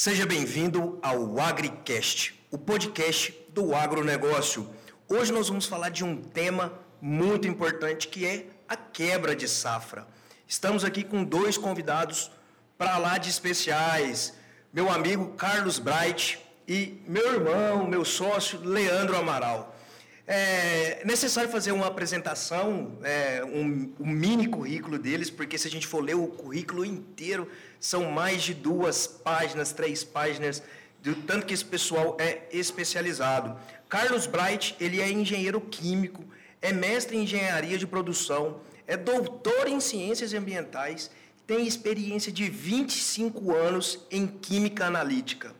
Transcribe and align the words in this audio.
Seja 0.00 0.24
bem-vindo 0.24 0.96
ao 1.02 1.40
AgriCast, 1.40 2.32
o 2.52 2.56
podcast 2.56 3.36
do 3.48 3.74
agronegócio. 3.74 4.70
Hoje 5.08 5.32
nós 5.32 5.48
vamos 5.48 5.66
falar 5.66 5.88
de 5.88 6.04
um 6.04 6.22
tema 6.22 6.72
muito 7.00 7.48
importante 7.48 8.06
que 8.06 8.24
é 8.24 8.46
a 8.68 8.76
quebra 8.76 9.34
de 9.34 9.48
safra. 9.48 10.06
Estamos 10.46 10.84
aqui 10.84 11.02
com 11.02 11.24
dois 11.24 11.58
convidados 11.58 12.30
para 12.78 12.96
lá 12.96 13.18
de 13.18 13.28
especiais, 13.28 14.34
meu 14.72 14.88
amigo 14.88 15.32
Carlos 15.32 15.80
Bright 15.80 16.38
e 16.68 17.02
meu 17.04 17.34
irmão, 17.34 17.84
meu 17.84 18.04
sócio 18.04 18.60
Leandro 18.60 19.16
Amaral. 19.16 19.74
É 20.30 21.00
necessário 21.06 21.50
fazer 21.50 21.72
uma 21.72 21.86
apresentação, 21.86 22.98
é, 23.02 23.42
um, 23.44 23.94
um, 23.98 24.06
mini 24.06 24.46
currículo 24.46 24.96
deles, 24.96 25.28
porque 25.28 25.58
se 25.58 25.66
a 25.66 25.70
gente 25.70 25.86
for 25.86 26.04
ler 26.04 26.14
o 26.14 26.28
currículo 26.28 26.84
inteiro, 26.84 27.50
são 27.80 28.10
mais 28.10 28.42
de 28.42 28.54
duas 28.54 29.06
páginas, 29.06 29.72
três 29.72 30.04
páginas, 30.04 30.62
do 31.02 31.14
tanto 31.14 31.46
que 31.46 31.54
esse 31.54 31.64
pessoal 31.64 32.16
é 32.20 32.42
especializado. 32.52 33.58
Carlos 33.88 34.26
Bright, 34.26 34.76
ele 34.80 35.00
é 35.00 35.10
engenheiro 35.10 35.60
químico, 35.60 36.24
é 36.60 36.72
mestre 36.72 37.16
em 37.16 37.22
engenharia 37.22 37.78
de 37.78 37.86
produção, 37.86 38.60
é 38.86 38.96
doutor 38.96 39.68
em 39.68 39.80
ciências 39.80 40.34
ambientais, 40.34 41.10
tem 41.46 41.66
experiência 41.66 42.30
de 42.32 42.50
25 42.50 43.54
anos 43.54 44.04
em 44.10 44.26
química 44.26 44.86
analítica, 44.86 45.54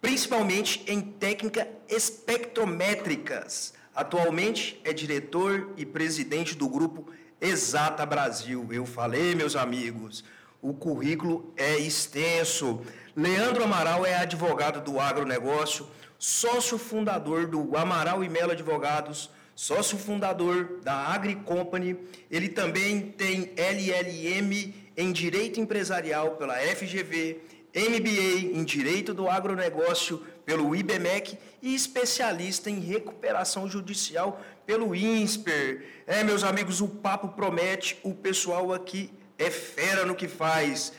principalmente 0.00 0.82
em 0.86 1.00
técnicas 1.00 1.66
espectrométricas 1.88 3.72
Atualmente 3.94 4.80
é 4.84 4.92
diretor 4.92 5.70
e 5.76 5.84
presidente 5.84 6.54
do 6.54 6.66
grupo 6.66 7.06
Exata 7.38 8.06
Brasil. 8.06 8.66
Eu 8.70 8.86
falei, 8.86 9.34
meus 9.34 9.54
amigos, 9.54 10.24
o 10.62 10.72
currículo 10.72 11.52
é 11.56 11.76
extenso. 11.76 12.80
Leandro 13.16 13.64
Amaral 13.64 14.06
é 14.06 14.14
advogado 14.14 14.80
do 14.80 15.00
agronegócio, 15.00 15.86
sócio 16.16 16.78
fundador 16.78 17.48
do 17.48 17.76
Amaral 17.76 18.22
e 18.22 18.28
Melo 18.28 18.52
Advogados, 18.52 19.28
sócio 19.56 19.98
fundador 19.98 20.78
da 20.82 20.94
Agri 20.94 21.34
Company. 21.34 21.98
Ele 22.30 22.48
também 22.48 23.00
tem 23.00 23.52
LLM 23.56 24.72
em 24.96 25.12
Direito 25.12 25.60
Empresarial 25.60 26.36
pela 26.36 26.54
FGV, 26.54 27.40
MBA 27.74 28.56
em 28.56 28.62
Direito 28.64 29.12
do 29.12 29.28
Agronegócio 29.28 30.22
pelo 30.46 30.76
IBMEC 30.76 31.38
e 31.60 31.74
especialista 31.74 32.70
em 32.70 32.78
recuperação 32.78 33.68
judicial 33.68 34.40
pelo 34.64 34.94
INSPER. 34.94 35.84
É, 36.06 36.22
meus 36.22 36.44
amigos, 36.44 36.80
o 36.80 36.88
papo 36.88 37.28
promete, 37.28 37.98
o 38.02 38.14
pessoal 38.14 38.72
aqui 38.72 39.10
é 39.44 39.50
fera 39.50 40.04
no 40.04 40.14
que 40.14 40.28
faz. 40.28 40.92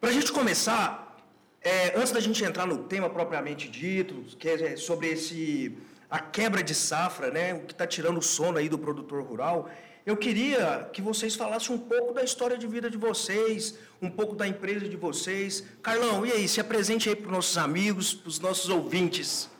Para 0.00 0.10
a 0.10 0.12
gente 0.12 0.30
começar, 0.32 1.18
é, 1.62 1.94
antes 1.96 2.12
da 2.12 2.20
gente 2.20 2.44
entrar 2.44 2.66
no 2.66 2.78
tema 2.84 3.08
propriamente 3.08 3.68
dito, 3.68 4.14
que 4.38 4.48
é 4.48 4.76
sobre 4.76 5.08
esse 5.08 5.76
a 6.08 6.20
quebra 6.20 6.62
de 6.62 6.74
safra, 6.74 7.30
né, 7.30 7.54
o 7.54 7.60
que 7.60 7.72
está 7.72 7.86
tirando 7.86 8.18
o 8.18 8.22
sono 8.22 8.58
aí 8.58 8.68
do 8.68 8.78
produtor 8.78 9.22
rural, 9.22 9.68
eu 10.06 10.16
queria 10.16 10.88
que 10.92 11.02
vocês 11.02 11.34
falassem 11.34 11.74
um 11.74 11.78
pouco 11.78 12.14
da 12.14 12.22
história 12.22 12.56
de 12.56 12.64
vida 12.68 12.88
de 12.88 12.96
vocês, 12.96 13.76
um 14.00 14.08
pouco 14.08 14.36
da 14.36 14.46
empresa 14.46 14.88
de 14.88 14.96
vocês. 14.96 15.64
Carlão, 15.82 16.24
e 16.24 16.30
aí, 16.30 16.46
se 16.46 16.60
apresente 16.60 17.08
aí 17.08 17.16
para 17.16 17.26
os 17.26 17.32
nossos 17.32 17.58
amigos, 17.58 18.14
para 18.14 18.28
os 18.28 18.38
nossos 18.38 18.70
ouvintes. 18.70 19.50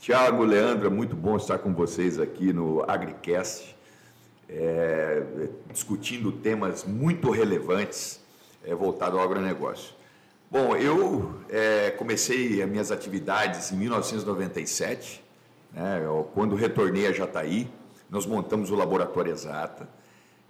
Tiago, 0.00 0.42
Leandro, 0.42 0.86
é 0.86 0.90
muito 0.90 1.14
bom 1.14 1.36
estar 1.36 1.58
com 1.58 1.74
vocês 1.74 2.18
aqui 2.18 2.50
no 2.50 2.82
AgriCast, 2.90 3.76
é, 4.48 5.22
discutindo 5.70 6.32
temas 6.32 6.84
muito 6.84 7.30
relevantes 7.30 8.20
é, 8.64 8.74
voltados 8.74 9.18
ao 9.18 9.24
agronegócio. 9.24 9.94
Bom, 10.50 10.76
eu 10.76 11.40
é, 11.48 11.90
comecei 11.92 12.62
as 12.62 12.68
minhas 12.68 12.92
atividades 12.92 13.72
em 13.72 13.76
1997, 13.76 15.24
né, 15.72 16.02
quando 16.34 16.54
retornei 16.54 17.06
a 17.06 17.12
Jataí, 17.12 17.70
nós 18.10 18.26
montamos 18.26 18.70
o 18.70 18.74
Laboratório 18.74 19.32
Exata, 19.32 19.88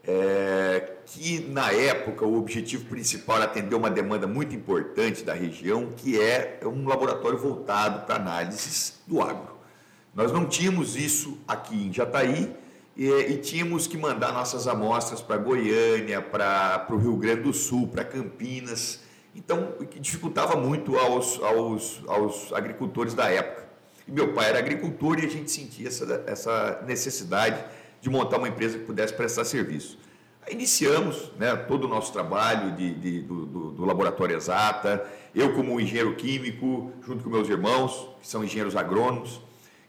é, 0.04 0.94
que 1.06 1.46
na 1.48 1.70
época 1.70 2.24
o 2.24 2.36
objetivo 2.36 2.86
principal 2.86 3.36
era 3.36 3.44
atender 3.44 3.76
uma 3.76 3.88
demanda 3.88 4.26
muito 4.26 4.54
importante 4.54 5.22
da 5.22 5.32
região, 5.32 5.92
que 5.96 6.20
é 6.20 6.58
um 6.64 6.88
laboratório 6.88 7.38
voltado 7.38 8.04
para 8.04 8.16
análises 8.16 9.00
do 9.06 9.22
agro. 9.22 9.56
Nós 10.12 10.32
não 10.32 10.46
tínhamos 10.46 10.96
isso 10.96 11.38
aqui 11.46 11.86
em 11.86 11.92
Jataí 11.92 12.52
e, 12.96 13.08
e 13.08 13.36
tínhamos 13.38 13.86
que 13.86 13.96
mandar 13.96 14.32
nossas 14.32 14.66
amostras 14.68 15.20
para 15.20 15.36
Goiânia, 15.36 16.20
para 16.20 16.86
o 16.90 16.96
Rio 16.96 17.16
Grande 17.16 17.42
do 17.42 17.52
Sul, 17.52 17.88
para 17.88 18.04
Campinas, 18.04 19.00
então 19.34 19.74
dificultava 19.98 20.56
muito 20.56 20.96
aos, 20.98 21.42
aos, 21.42 22.02
aos 22.06 22.52
agricultores 22.52 23.14
da 23.14 23.30
época. 23.30 23.66
E 24.06 24.12
meu 24.12 24.32
pai 24.32 24.50
era 24.50 24.58
agricultor 24.58 25.18
e 25.18 25.26
a 25.26 25.28
gente 25.28 25.50
sentia 25.50 25.88
essa, 25.88 26.24
essa 26.26 26.82
necessidade 26.86 27.64
de 28.00 28.10
montar 28.10 28.38
uma 28.38 28.48
empresa 28.48 28.78
que 28.78 28.84
pudesse 28.84 29.14
prestar 29.14 29.44
serviço. 29.44 29.98
Aí 30.44 30.54
iniciamos 30.54 31.30
né, 31.38 31.54
todo 31.54 31.84
o 31.84 31.88
nosso 31.88 32.12
trabalho 32.12 32.72
de, 32.72 32.94
de 32.94 33.20
do, 33.20 33.46
do, 33.46 33.70
do, 33.70 33.84
Laboratório 33.84 34.36
Exata, 34.36 35.06
eu 35.32 35.54
como 35.54 35.80
engenheiro 35.80 36.14
químico, 36.16 36.90
junto 37.06 37.22
com 37.22 37.30
meus 37.30 37.48
irmãos, 37.48 38.08
que 38.20 38.26
são 38.26 38.42
engenheiros 38.42 38.74
agrônomos. 38.74 39.40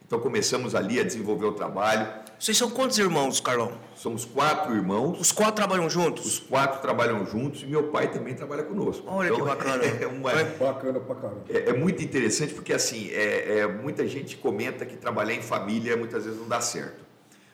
Então 0.06 0.19
começamos 0.19 0.75
ali 0.75 1.00
a 1.00 1.03
desenvolver 1.03 1.46
o 1.46 1.53
trabalho. 1.53 2.08
Vocês 2.38 2.58
são 2.58 2.69
quantos 2.69 2.97
irmãos, 2.97 3.40
Carlão? 3.40 3.72
Somos 3.96 4.25
quatro 4.25 4.75
irmãos. 4.75 5.19
Os 5.19 5.31
quatro 5.31 5.56
trabalham 5.56 5.90
juntos? 5.90 6.25
Os 6.25 6.40
quatro 6.40 6.81
trabalham 6.81 7.25
juntos 7.25 7.64
e 7.64 7.66
meu 7.66 7.84
pai 7.84 8.12
também 8.12 8.34
trabalha 8.34 8.64
conosco. 8.64 9.06
Olha 9.08 9.28
então, 9.28 9.40
que 9.40 9.46
bacana. 9.46 9.84
É, 10.03 10.08
uma, 10.08 10.31
é 10.31 10.44
bacana 10.44 11.00
pra 11.00 11.16
caramba. 11.16 11.44
É, 11.50 11.69
é, 11.69 11.74
muito 11.74 12.03
interessante 12.03 12.53
porque 12.53 12.74
assim, 12.74 13.09
é, 13.12 13.59
é, 13.59 13.68
muita 13.68 14.06
gente 14.08 14.36
comenta 14.36 14.86
que 14.86 14.97
trabalhar 14.97 15.34
em 15.34 15.41
família 15.41 15.96
muitas 15.96 16.25
vezes 16.25 16.40
não 16.40 16.47
dá 16.47 16.59
certo. 16.59 17.03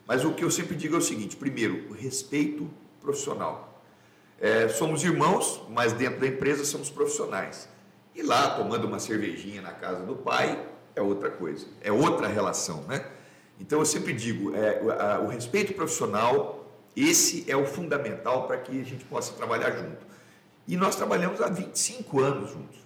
Mas 0.07 0.25
o 0.25 0.33
que 0.33 0.43
eu 0.43 0.49
sempre 0.49 0.75
digo 0.75 0.95
é 0.95 0.97
o 0.97 1.01
seguinte: 1.01 1.35
primeiro, 1.35 1.85
o 1.89 1.93
respeito 1.93 2.67
profissional. 2.99 3.83
É, 4.41 4.69
somos 4.69 5.03
irmãos, 5.03 5.61
mas 5.69 5.93
dentro 5.93 6.19
da 6.19 6.27
empresa 6.27 6.63
somos 6.65 6.89
profissionais. 6.89 7.69
E 8.15 8.23
lá, 8.23 8.55
tomando 8.55 8.85
uma 8.87 8.97
cervejinha 8.97 9.61
na 9.61 9.71
casa 9.71 10.03
do 10.03 10.15
pai, 10.15 10.57
é 10.99 11.01
outra 11.01 11.29
coisa, 11.29 11.65
é 11.81 11.91
outra 11.91 12.27
relação, 12.27 12.83
né? 12.83 13.05
Então 13.59 13.79
eu 13.79 13.85
sempre 13.85 14.13
digo, 14.13 14.55
é, 14.55 14.81
o 15.23 15.27
respeito 15.27 15.73
profissional, 15.73 16.65
esse 16.95 17.49
é 17.49 17.55
o 17.55 17.65
fundamental 17.65 18.47
para 18.47 18.57
que 18.57 18.79
a 18.79 18.83
gente 18.83 19.03
possa 19.05 19.33
trabalhar 19.33 19.71
junto. 19.71 20.07
E 20.67 20.77
nós 20.77 20.95
trabalhamos 20.95 21.41
há 21.41 21.47
25 21.47 22.19
anos 22.19 22.51
juntos. 22.51 22.77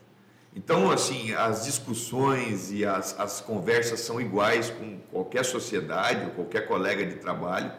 Então, 0.56 0.91
assim, 0.91 1.34
as 1.34 1.66
discussões 1.66 2.72
e 2.72 2.85
as, 2.85 3.19
as 3.19 3.41
conversas 3.41 4.01
são 4.01 4.22
iguais 4.22 4.69
com 4.69 5.00
qualquer 5.12 5.44
sociedade 5.44 6.25
ou 6.25 6.31
qualquer 6.31 6.68
colega 6.68 7.06
de 7.06 7.16
trabalho, 7.16 7.72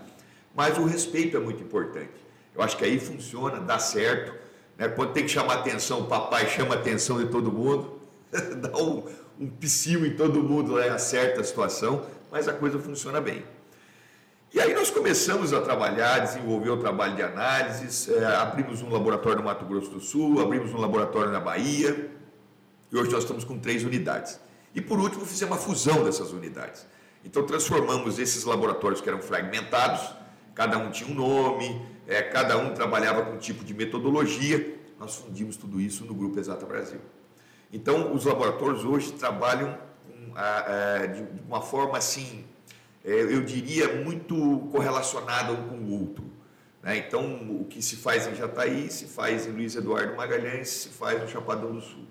mas 0.55 0.77
o 0.77 0.85
respeito 0.85 1.37
é 1.37 1.41
muito 1.41 1.63
importante. 1.63 2.13
Eu 2.55 2.63
acho 2.63 2.77
que 2.77 2.85
aí 2.85 2.99
funciona, 2.99 3.61
dá 3.61 3.79
certo. 3.79 4.35
Né? 4.77 4.89
Quando 4.89 5.13
tem 5.13 5.25
que 5.25 5.31
chamar 5.31 5.55
atenção, 5.55 6.01
o 6.01 6.07
papai 6.07 6.49
chama 6.49 6.75
a 6.75 6.79
atenção 6.79 7.19
de 7.19 7.27
todo 7.27 7.51
mundo, 7.51 8.01
dá 8.61 8.77
um, 8.77 9.05
um 9.39 9.49
psiu 9.49 10.07
em 10.07 10.15
todo 10.15 10.43
mundo, 10.43 10.77
né? 10.77 10.89
acerta 10.89 11.41
a 11.41 11.45
situação, 11.45 12.07
mas 12.31 12.49
a 12.49 12.53
coisa 12.53 12.79
funciona 12.79 13.21
bem. 13.21 13.45
E 14.53 14.61
aí 14.61 14.73
nós 14.73 14.89
começamos 14.89 15.53
a 15.53 15.61
trabalhar, 15.61 16.21
desenvolver 16.21 16.71
o 16.71 16.77
trabalho 16.77 17.17
de 17.17 17.23
análises, 17.23 18.09
é, 18.09 18.25
abrimos 18.37 18.83
um 18.83 18.89
laboratório 18.89 19.39
no 19.39 19.45
Mato 19.45 19.65
Grosso 19.65 19.91
do 19.91 20.01
Sul, 20.01 20.41
abrimos 20.41 20.73
um 20.73 20.79
laboratório 20.79 21.33
na 21.33 21.41
Bahia, 21.41 22.09
e 22.93 22.97
hoje 22.97 23.11
nós 23.11 23.25
estamos 23.25 23.43
com 23.43 23.59
três 23.59 23.83
unidades. 23.83 24.39
E 24.73 24.81
por 24.81 25.01
último, 25.01 25.27
fizemos 25.27 25.57
uma 25.57 25.61
fusão 25.61 26.05
dessas 26.05 26.31
unidades. 26.33 26.87
Então 27.25 27.45
transformamos 27.45 28.21
esses 28.21 28.45
laboratórios 28.45 29.01
que 29.01 29.09
eram 29.09 29.21
fragmentados, 29.21 30.15
cada 30.55 30.79
um 30.79 30.89
tinha 30.91 31.11
um 31.11 31.15
nome, 31.15 31.85
é, 32.07 32.23
cada 32.23 32.57
um 32.57 32.73
trabalhava 32.75 33.23
com 33.23 33.33
um 33.33 33.39
tipo 33.39 33.65
de 33.65 33.75
metodologia, 33.75 34.79
nós 35.01 35.17
fundimos 35.17 35.57
tudo 35.57 35.81
isso 35.81 36.05
no 36.05 36.15
Grupo 36.15 36.39
Exata 36.39 36.65
Brasil. 36.65 37.01
Então, 37.75 38.15
os 38.15 38.25
laboratórios 38.25 38.85
hoje 38.85 39.11
trabalham 39.15 39.77
com, 40.07 40.33
a, 40.37 40.59
a, 41.01 41.07
de 41.07 41.27
uma 41.45 41.61
forma 41.61 41.99
assim, 41.99 42.45
é, 43.05 43.11
eu 43.11 43.43
diria, 43.43 44.01
muito 44.05 44.69
correlacionada 44.71 45.53
um 45.53 45.69
com 45.69 45.75
o 45.79 46.01
outro. 46.01 46.25
Né? 46.81 46.99
Então, 46.99 47.25
o 47.51 47.65
que 47.65 47.83
se 47.83 47.97
faz 47.97 48.29
em 48.29 48.35
Jataí, 48.37 48.89
se 48.93 49.07
faz 49.07 49.49
em 49.49 49.51
Luiz 49.51 49.75
Eduardo 49.75 50.15
Magalhães, 50.15 50.69
se 50.69 50.89
faz 50.91 51.21
no 51.21 51.27
Chapadão 51.27 51.73
do 51.73 51.81
Sul. 51.81 52.05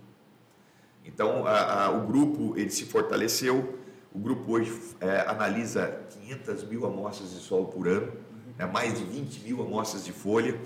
Então, 1.06 1.48
a, 1.48 1.86
a, 1.86 1.92
o 1.92 2.08
grupo 2.08 2.58
ele 2.58 2.70
se 2.70 2.84
fortaleceu. 2.84 3.80
O 4.14 4.20
grupo 4.20 4.52
hoje 4.52 4.78
é, 5.00 5.22
analisa 5.22 5.98
500 6.10 6.66
mil 6.66 6.86
amostras 6.86 7.32
de 7.32 7.40
solo 7.40 7.68
por 7.68 7.88
ano, 7.88 8.12
né, 8.58 8.66
mais 8.66 9.00
de 9.00 9.06
20 9.06 9.40
mil 9.40 9.62
amostras 9.62 10.04
de 10.04 10.12
folha. 10.12 10.60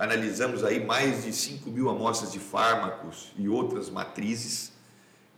Analisamos 0.00 0.64
aí 0.64 0.82
mais 0.82 1.24
de 1.24 1.32
5 1.34 1.68
mil 1.68 1.90
amostras 1.90 2.32
de 2.32 2.38
fármacos 2.38 3.34
e 3.36 3.50
outras 3.50 3.90
matrizes, 3.90 4.72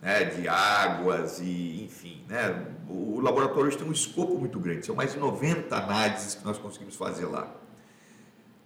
né, 0.01 0.23
de 0.23 0.47
águas 0.47 1.41
e 1.41 1.83
enfim. 1.83 2.23
Né, 2.29 2.65
o 2.89 3.19
laboratório 3.19 3.67
hoje 3.67 3.77
tem 3.77 3.85
um 3.85 3.91
escopo 3.91 4.37
muito 4.37 4.57
grande, 4.61 4.85
são 4.85 4.95
mais 4.95 5.11
de 5.11 5.19
90 5.19 5.75
análises 5.75 6.35
que 6.35 6.45
nós 6.45 6.57
conseguimos 6.57 6.95
fazer 6.95 7.25
lá. 7.25 7.53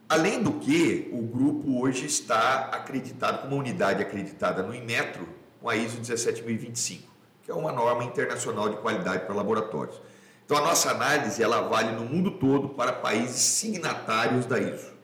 Além 0.07 0.43
do 0.43 0.53
que, 0.53 1.09
o 1.11 1.23
grupo 1.23 1.81
hoje 1.81 2.05
está 2.05 2.65
acreditado 2.65 3.41
como 3.41 3.55
uma 3.55 3.63
unidade 3.63 3.99
acreditada 3.99 4.61
no 4.61 4.75
Inmetro, 4.75 5.27
com 5.59 5.67
a 5.67 5.75
ISO 5.75 5.97
17025, 5.97 7.11
que 7.41 7.49
é 7.49 7.55
uma 7.55 7.71
norma 7.71 8.03
internacional 8.03 8.69
de 8.69 8.77
qualidade 8.77 9.25
para 9.25 9.33
laboratórios. 9.33 9.99
Então 10.45 10.57
a 10.57 10.61
nossa 10.61 10.91
análise 10.91 11.41
ela 11.41 11.61
vale 11.61 11.91
no 11.93 12.05
mundo 12.05 12.29
todo 12.29 12.69
para 12.69 12.93
países 12.93 13.41
signatários 13.41 14.45
da 14.45 14.59
ISO. 14.59 14.96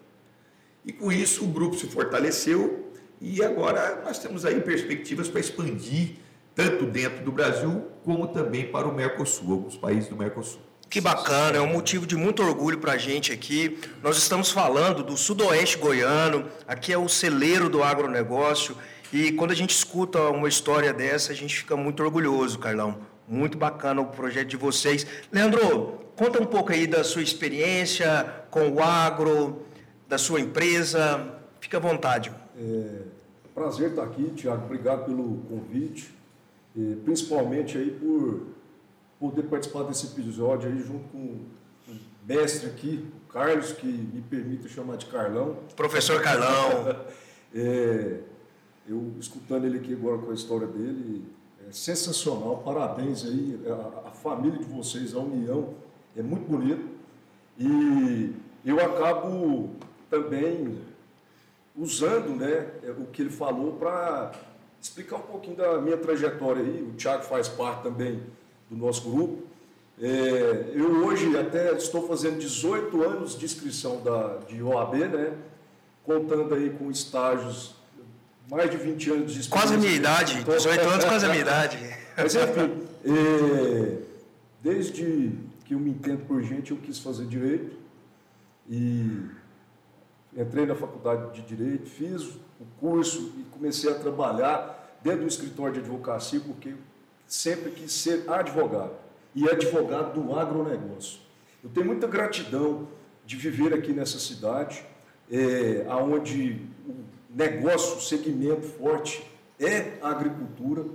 E 0.85 0.91
com 0.91 1.11
isso 1.11 1.45
o 1.45 1.47
grupo 1.47 1.77
se 1.77 1.87
fortaleceu 1.87 2.91
e 3.21 3.43
agora 3.43 4.01
nós 4.03 4.19
temos 4.19 4.45
aí 4.45 4.59
perspectivas 4.59 5.29
para 5.29 5.39
expandir 5.39 6.15
tanto 6.53 6.85
dentro 6.85 7.23
do 7.23 7.31
Brasil 7.31 7.87
como 8.03 8.27
também 8.27 8.67
para 8.67 8.87
o 8.87 8.93
Mercosul, 8.93 9.53
alguns 9.53 9.77
países 9.77 10.09
do 10.09 10.15
Mercosul. 10.15 10.59
Que 10.89 11.01
bacana, 11.01 11.57
é 11.57 11.61
um 11.61 11.71
motivo 11.71 12.05
de 12.05 12.15
muito 12.15 12.43
orgulho 12.43 12.77
para 12.77 12.93
a 12.93 12.97
gente 12.97 13.31
aqui. 13.31 13.79
Nós 14.03 14.17
estamos 14.17 14.51
falando 14.51 15.03
do 15.03 15.17
sudoeste 15.17 15.77
goiano, 15.77 16.45
aqui 16.67 16.93
é 16.93 16.97
o 16.97 17.09
celeiro 17.09 17.69
do 17.69 17.81
agronegócio, 17.81 18.77
e 19.11 19.31
quando 19.31 19.51
a 19.51 19.55
gente 19.55 19.71
escuta 19.71 20.19
uma 20.29 20.47
história 20.47 20.93
dessa, 20.93 21.31
a 21.31 21.35
gente 21.35 21.55
fica 21.55 21.75
muito 21.75 22.03
orgulhoso, 22.03 22.59
Carlão. 22.59 22.99
Muito 23.27 23.57
bacana 23.57 24.01
o 24.01 24.07
projeto 24.07 24.49
de 24.49 24.57
vocês. 24.57 25.07
Leandro, 25.31 25.99
conta 26.15 26.41
um 26.41 26.45
pouco 26.45 26.71
aí 26.71 26.85
da 26.85 27.03
sua 27.03 27.23
experiência 27.23 28.43
com 28.51 28.69
o 28.69 28.83
agro, 28.83 29.65
da 30.07 30.17
sua 30.17 30.39
empresa. 30.39 31.39
Fique 31.59 31.75
à 31.75 31.79
vontade. 31.79 32.31
É, 32.57 33.01
prazer 33.53 33.91
estar 33.91 34.03
aqui, 34.03 34.29
Tiago. 34.31 34.65
Obrigado 34.65 35.05
pelo 35.05 35.37
convite, 35.49 36.13
e 36.75 36.95
principalmente 37.03 37.77
aí 37.77 37.91
por 37.91 38.47
poder 39.19 39.43
participar 39.43 39.83
desse 39.83 40.07
episódio 40.07 40.69
aí 40.69 40.79
junto 40.79 41.07
com 41.09 41.17
o 41.17 41.45
mestre 42.27 42.69
aqui, 42.69 43.05
o 43.25 43.31
Carlos, 43.31 43.71
que 43.71 43.87
me 43.87 44.21
permite 44.21 44.67
chamar 44.69 44.97
de 44.97 45.05
Carlão. 45.05 45.57
Professor 45.75 46.21
Carlão. 46.21 46.97
é, 47.53 48.19
eu 48.87 49.13
escutando 49.19 49.65
ele 49.65 49.77
aqui 49.77 49.93
agora 49.93 50.17
com 50.17 50.31
a 50.31 50.33
história 50.33 50.67
dele, 50.67 51.23
é 51.67 51.71
sensacional. 51.71 52.57
Parabéns 52.57 53.23
aí, 53.23 53.59
a, 53.67 54.09
a 54.09 54.11
família 54.11 54.59
de 54.59 54.65
vocês, 54.65 55.15
a 55.15 55.19
união 55.19 55.73
é 56.17 56.21
muito 56.21 56.49
bonita. 56.49 56.83
E 57.57 58.33
eu 58.65 58.79
acabo 58.79 59.69
também 60.13 60.77
usando 61.75 62.35
né, 62.35 62.67
o 62.99 63.05
que 63.05 63.23
ele 63.23 63.31
falou 63.31 63.73
para 63.73 64.31
explicar 64.79 65.15
um 65.15 65.21
pouquinho 65.21 65.55
da 65.55 65.81
minha 65.81 65.97
trajetória 65.97 66.61
aí. 66.61 66.83
O 66.83 66.93
Thiago 66.93 67.23
faz 67.23 67.47
parte 67.47 67.81
também 67.81 68.21
do 68.69 68.77
nosso 68.77 69.09
grupo. 69.09 69.41
É, 69.99 70.71
eu 70.73 71.05
hoje 71.05 71.35
até 71.35 71.73
estou 71.73 72.07
fazendo 72.07 72.37
18 72.37 73.01
anos 73.01 73.37
de 73.37 73.45
inscrição 73.45 74.01
da, 74.01 74.37
de 74.47 74.61
OAB, 74.61 74.95
né? 74.95 75.33
contando 76.03 76.53
aí 76.53 76.69
com 76.71 76.91
estágios, 76.91 77.75
mais 78.49 78.69
de 78.69 78.77
20 78.77 79.09
anos 79.11 79.33
de 79.33 79.39
experiência. 79.39 79.49
Quase 79.49 79.73
a 79.73 79.77
minha 79.77 79.93
idade, 79.93 80.43
18 80.43 80.81
anos 80.81 81.05
quase 81.05 81.25
a 81.25 81.29
minha 81.29 81.41
idade. 81.41 81.77
Mas 82.17 82.35
enfim, 82.35 82.83
é, 83.05 83.97
desde 84.61 85.31
que 85.65 85.73
eu 85.73 85.79
me 85.79 85.91
entendo 85.91 86.25
por 86.27 86.41
gente, 86.43 86.71
eu 86.71 86.77
quis 86.77 86.99
fazer 86.99 87.25
Direito 87.25 87.77
e 88.69 89.29
entrei 90.35 90.65
na 90.65 90.75
faculdade 90.75 91.33
de 91.33 91.55
Direito, 91.55 91.89
fiz 91.89 92.23
o 92.59 92.65
curso 92.79 93.33
e 93.37 93.43
comecei 93.51 93.91
a 93.91 93.95
trabalhar 93.95 94.97
dentro 95.03 95.21
do 95.21 95.27
escritório 95.27 95.73
de 95.73 95.79
advocacia, 95.79 96.39
porque 96.39 96.73
sempre 97.27 97.71
quis 97.71 97.91
ser 97.91 98.29
advogado 98.29 98.93
e 99.35 99.49
advogado 99.49 100.19
do 100.19 100.37
agronegócio. 100.37 101.19
Eu 101.63 101.69
tenho 101.69 101.85
muita 101.85 102.07
gratidão 102.07 102.87
de 103.25 103.35
viver 103.35 103.73
aqui 103.73 103.91
nessa 103.91 104.19
cidade, 104.19 104.85
é, 105.31 105.85
onde 105.89 106.61
o 106.87 106.95
negócio, 107.29 107.97
o 107.97 108.01
segmento 108.01 108.61
forte 108.61 109.25
é 109.59 109.97
a 110.01 110.09
agricultura, 110.09 110.85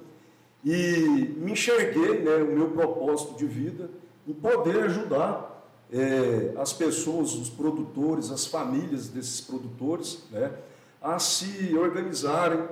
e 0.64 1.35
me 1.37 1.52
enxerguei, 1.52 2.20
né, 2.20 2.37
o 2.37 2.46
meu 2.46 2.70
propósito 2.70 3.37
de 3.37 3.46
vida, 3.46 3.88
em 4.26 4.35
poder 4.35 4.85
ajudar 4.85 5.47
é, 5.93 6.52
as 6.58 6.73
pessoas, 6.73 7.35
os 7.35 7.49
produtores, 7.49 8.31
as 8.31 8.46
famílias 8.46 9.08
desses 9.08 9.40
produtores, 9.40 10.25
né, 10.31 10.52
a 11.00 11.19
se 11.19 11.76
organizarem, 11.76 12.69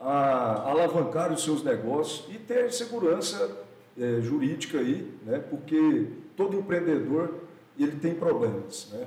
a 0.00 0.70
alavancar 0.70 1.32
os 1.32 1.42
seus 1.42 1.62
negócios 1.62 2.24
e 2.34 2.38
ter 2.38 2.72
segurança 2.72 3.50
é, 3.98 4.20
jurídica 4.20 4.78
aí, 4.78 5.12
né? 5.26 5.38
porque 5.38 6.06
todo 6.36 6.56
empreendedor 6.56 7.34
ele 7.78 7.96
tem 7.96 8.14
problemas. 8.14 8.88
Né? 8.92 9.06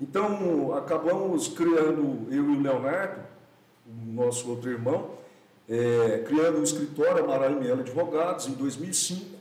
Então, 0.00 0.74
acabamos 0.74 1.48
criando, 1.48 2.26
eu 2.30 2.44
e 2.44 2.56
o 2.56 2.60
Leonardo, 2.60 3.22
o 3.86 4.12
nosso 4.12 4.50
outro 4.50 4.70
irmão, 4.70 5.12
é, 5.68 6.24
criando 6.26 6.56
o 6.56 6.60
um 6.60 6.62
escritório 6.62 7.24
Amaral 7.24 7.62
e 7.62 7.72
Advogados 7.72 8.46
em 8.46 8.52
2005. 8.52 9.34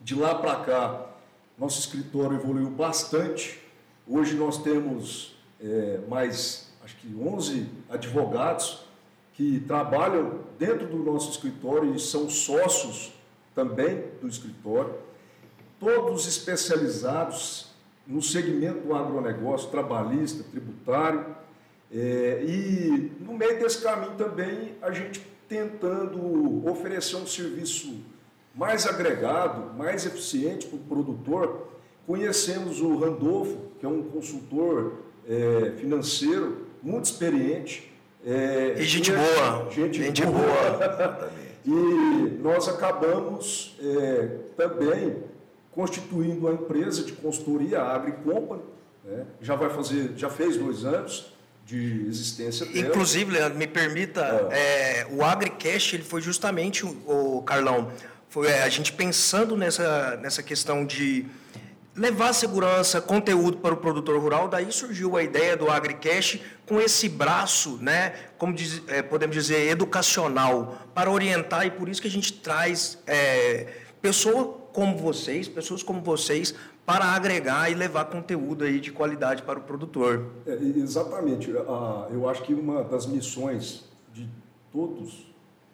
De 0.00 0.14
lá 0.14 0.36
para 0.36 0.56
cá, 0.56 1.06
nosso 1.58 1.80
escritório 1.80 2.36
evoluiu 2.36 2.70
bastante. 2.70 3.60
Hoje 4.06 4.36
nós 4.36 4.62
temos 4.62 5.36
é, 5.60 6.00
mais, 6.08 6.70
acho 6.84 6.96
que 6.96 7.14
11 7.14 7.68
advogados 7.90 8.84
que 9.34 9.60
trabalham 9.66 10.40
dentro 10.58 10.86
do 10.86 10.98
nosso 10.98 11.30
escritório 11.30 11.94
e 11.94 12.00
são 12.00 12.30
sócios 12.30 13.12
também 13.54 14.04
do 14.20 14.28
escritório, 14.28 14.94
todos 15.80 16.26
especializados 16.26 17.72
no 18.06 18.22
segmento 18.22 18.86
do 18.86 18.94
agronegócio, 18.94 19.70
trabalhista, 19.70 20.44
tributário, 20.44 21.36
é, 21.92 22.44
e 22.46 23.12
no 23.20 23.32
meio 23.32 23.58
desse 23.58 23.82
caminho 23.82 24.14
também 24.16 24.76
a 24.80 24.90
gente 24.90 25.20
tentando 25.48 26.68
oferecer 26.68 27.16
um 27.16 27.26
serviço 27.26 28.00
mais 28.58 28.86
agregado, 28.86 29.72
mais 29.78 30.04
eficiente 30.04 30.66
para 30.66 30.76
o 30.76 30.80
produtor. 30.80 31.68
Conhecemos 32.04 32.80
o 32.80 32.98
Randolfo, 32.98 33.56
que 33.78 33.86
é 33.86 33.88
um 33.88 34.02
consultor 34.02 34.94
é, 35.28 35.74
financeiro 35.78 36.66
muito 36.82 37.04
experiente, 37.04 37.92
é, 38.26 38.74
e 38.76 38.82
gente 38.82 39.12
boa. 39.12 39.70
Gente, 39.70 39.98
gente 39.98 40.26
boa. 40.26 40.38
boa. 40.38 41.30
e 41.64 42.40
nós 42.42 42.68
acabamos 42.68 43.76
é, 43.80 44.38
também 44.56 45.22
constituindo 45.70 46.40
uma 46.40 46.52
empresa 46.54 47.04
de 47.04 47.12
consultoria, 47.12 47.80
a 47.80 47.94
AgriCompany, 47.94 48.62
né? 49.04 49.24
já 49.40 49.54
vai 49.54 49.70
fazer, 49.70 50.14
já 50.16 50.28
fez 50.28 50.56
dois 50.56 50.84
anos 50.84 51.32
de 51.64 52.06
existência 52.08 52.66
dela. 52.66 52.88
Inclusive, 52.88 53.30
Leandro, 53.30 53.56
me 53.56 53.68
permita, 53.68 54.48
é. 54.50 55.02
É, 55.02 55.06
o 55.12 55.22
AgriCast 55.22 55.94
ele 55.94 56.02
foi 56.02 56.20
justamente, 56.20 56.84
o, 56.84 57.36
o 57.36 57.42
Carlão, 57.42 57.92
foi 58.28 58.48
é, 58.48 58.62
a 58.62 58.68
gente 58.68 58.92
pensando 58.92 59.56
nessa, 59.56 60.16
nessa 60.16 60.42
questão 60.42 60.84
de 60.84 61.26
levar 61.98 62.32
segurança, 62.32 63.00
conteúdo 63.00 63.58
para 63.58 63.74
o 63.74 63.76
produtor 63.76 64.20
rural. 64.20 64.48
Daí 64.48 64.70
surgiu 64.70 65.16
a 65.16 65.22
ideia 65.22 65.56
do 65.56 65.68
AgriCash 65.70 66.40
com 66.66 66.80
esse 66.80 67.08
braço, 67.08 67.78
né, 67.80 68.14
como 68.38 68.52
diz, 68.52 68.82
é, 68.86 69.02
podemos 69.02 69.34
dizer, 69.34 69.68
educacional, 69.68 70.78
para 70.94 71.10
orientar, 71.10 71.66
e 71.66 71.70
por 71.70 71.88
isso 71.88 72.00
que 72.00 72.08
a 72.08 72.10
gente 72.10 72.32
traz 72.32 72.98
é, 73.06 73.72
pessoas 74.00 74.56
como 74.72 74.96
vocês, 74.96 75.48
pessoas 75.48 75.82
como 75.82 76.00
vocês, 76.00 76.54
para 76.86 77.04
agregar 77.06 77.70
e 77.70 77.74
levar 77.74 78.04
conteúdo 78.06 78.64
aí 78.64 78.80
de 78.80 78.92
qualidade 78.92 79.42
para 79.42 79.58
o 79.58 79.62
produtor. 79.62 80.26
É, 80.46 80.54
exatamente. 80.76 81.50
Eu 81.50 82.28
acho 82.28 82.42
que 82.44 82.54
uma 82.54 82.82
das 82.84 83.06
missões 83.06 83.84
de 84.14 84.28
todos 84.72 85.27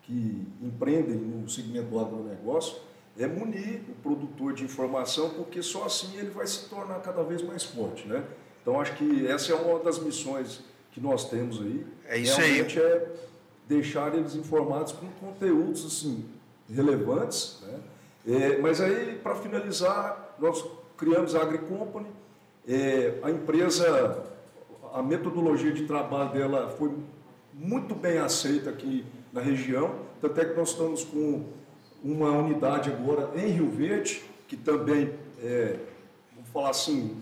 que 0.07 0.47
empreendem 0.61 1.17
no 1.17 1.49
segmento 1.49 1.89
do 1.89 1.99
agronegócio 1.99 2.77
é 3.19 3.27
munir 3.27 3.81
o 3.89 3.95
produtor 4.03 4.53
de 4.53 4.65
informação, 4.65 5.31
porque 5.31 5.63
só 5.63 5.85
assim 5.85 6.17
ele 6.19 6.31
vai 6.31 6.47
se 6.47 6.69
tornar 6.69 7.01
cada 7.01 7.23
vez 7.23 7.43
mais 7.43 7.63
forte, 7.63 8.07
né? 8.07 8.25
Então 8.61 8.81
acho 8.81 8.95
que 8.97 9.27
essa 9.27 9.53
é 9.53 9.55
uma 9.55 9.79
das 9.79 9.99
missões 9.99 10.61
que 10.91 11.01
nós 11.01 11.29
temos 11.29 11.61
aí. 11.61 11.87
É 12.07 12.19
isso 12.19 12.41
Realmente 12.41 12.79
aí. 12.79 12.85
é 12.85 13.13
deixar 13.69 14.15
eles 14.15 14.35
informados 14.35 14.93
com 14.93 15.07
conteúdos 15.21 15.85
assim 15.87 16.25
relevantes, 16.69 17.61
né? 17.63 17.81
É, 18.27 18.59
mas 18.59 18.81
aí 18.81 19.19
para 19.23 19.35
finalizar 19.37 20.37
nós 20.39 20.65
criamos 20.97 21.35
a 21.35 21.43
AgriCompany, 21.43 22.09
é, 22.67 23.19
a 23.23 23.31
empresa, 23.31 24.25
a 24.93 25.03
metodologia 25.03 25.73
de 25.73 25.87
trabalho 25.87 26.33
dela 26.33 26.69
foi 26.71 26.91
muito 27.53 27.95
bem 27.95 28.19
aceita 28.19 28.71
aqui 28.71 29.05
na 29.35 29.41
região, 29.41 29.97
tanto 30.21 30.41
é 30.41 30.45
que 30.45 30.57
nós 30.57 30.71
estamos 30.71 31.03
com 31.03 31.45
uma 32.03 32.31
unidade 32.31 32.89
agora 32.89 33.31
em 33.35 33.49
Rio 33.49 33.69
Verde, 33.69 34.23
que 34.47 34.57
também 34.57 35.13
é, 35.43 35.77
vamos 36.33 36.49
falar 36.53 36.71
assim, 36.71 37.17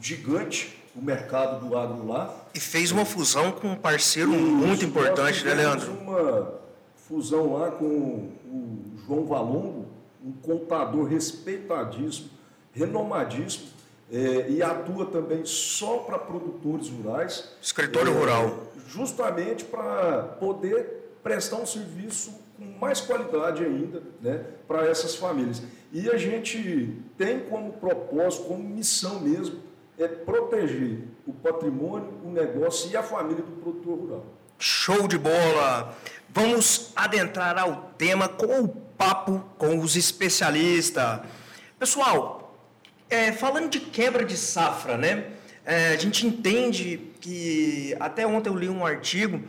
gigante 0.00 0.78
o 0.94 1.02
mercado 1.02 1.66
do 1.66 1.76
agro 1.76 2.06
lá. 2.06 2.36
E 2.54 2.60
fez 2.60 2.92
uma 2.92 3.06
fusão 3.06 3.50
com 3.50 3.68
um 3.68 3.76
parceiro 3.76 4.34
e 4.34 4.36
muito 4.36 4.84
importante, 4.84 5.42
né, 5.42 5.54
Leandro? 5.54 5.90
uma 5.92 6.52
fusão 6.96 7.54
lá 7.54 7.70
com 7.70 7.86
o 7.86 8.82
João 9.06 9.24
Valongo, 9.24 9.86
um 10.22 10.32
contador 10.32 11.06
respeitadíssimo, 11.06 12.28
renomadíssimo, 12.72 13.68
é, 14.12 14.50
e 14.50 14.62
atua 14.62 15.06
também 15.06 15.46
só 15.46 15.98
para 15.98 16.18
produtores 16.18 16.90
rurais. 16.90 17.52
Escritório 17.60 18.12
é, 18.12 18.18
rural. 18.18 18.58
Justamente 18.86 19.64
para 19.64 20.22
poder 20.38 21.03
prestar 21.24 21.56
um 21.56 21.66
serviço 21.66 22.38
com 22.56 22.64
mais 22.78 23.00
qualidade 23.00 23.64
ainda 23.64 24.02
né, 24.20 24.44
para 24.68 24.86
essas 24.86 25.16
famílias. 25.16 25.62
E 25.90 26.08
a 26.10 26.18
gente 26.18 26.96
tem 27.16 27.40
como 27.40 27.72
propósito, 27.72 28.44
como 28.44 28.62
missão 28.62 29.20
mesmo, 29.20 29.58
é 29.98 30.06
proteger 30.06 31.00
o 31.26 31.32
patrimônio, 31.32 32.20
o 32.22 32.30
negócio 32.30 32.90
e 32.90 32.96
a 32.96 33.02
família 33.02 33.42
do 33.42 33.52
produtor 33.52 33.98
rural. 33.98 34.26
Show 34.58 35.08
de 35.08 35.16
bola! 35.16 35.96
Vamos 36.28 36.92
adentrar 36.94 37.58
ao 37.58 37.92
tema 37.96 38.28
com 38.28 38.60
o 38.60 38.68
papo 38.68 39.42
com 39.56 39.78
os 39.78 39.96
especialistas. 39.96 41.20
Pessoal, 41.78 42.56
é, 43.08 43.32
falando 43.32 43.70
de 43.70 43.80
quebra 43.80 44.24
de 44.24 44.36
safra, 44.36 44.98
né? 44.98 45.30
É, 45.64 45.88
a 45.88 45.96
gente 45.96 46.26
entende 46.26 47.12
que 47.20 47.96
até 47.98 48.26
ontem 48.26 48.50
eu 48.50 48.56
li 48.56 48.68
um 48.68 48.84
artigo 48.84 49.40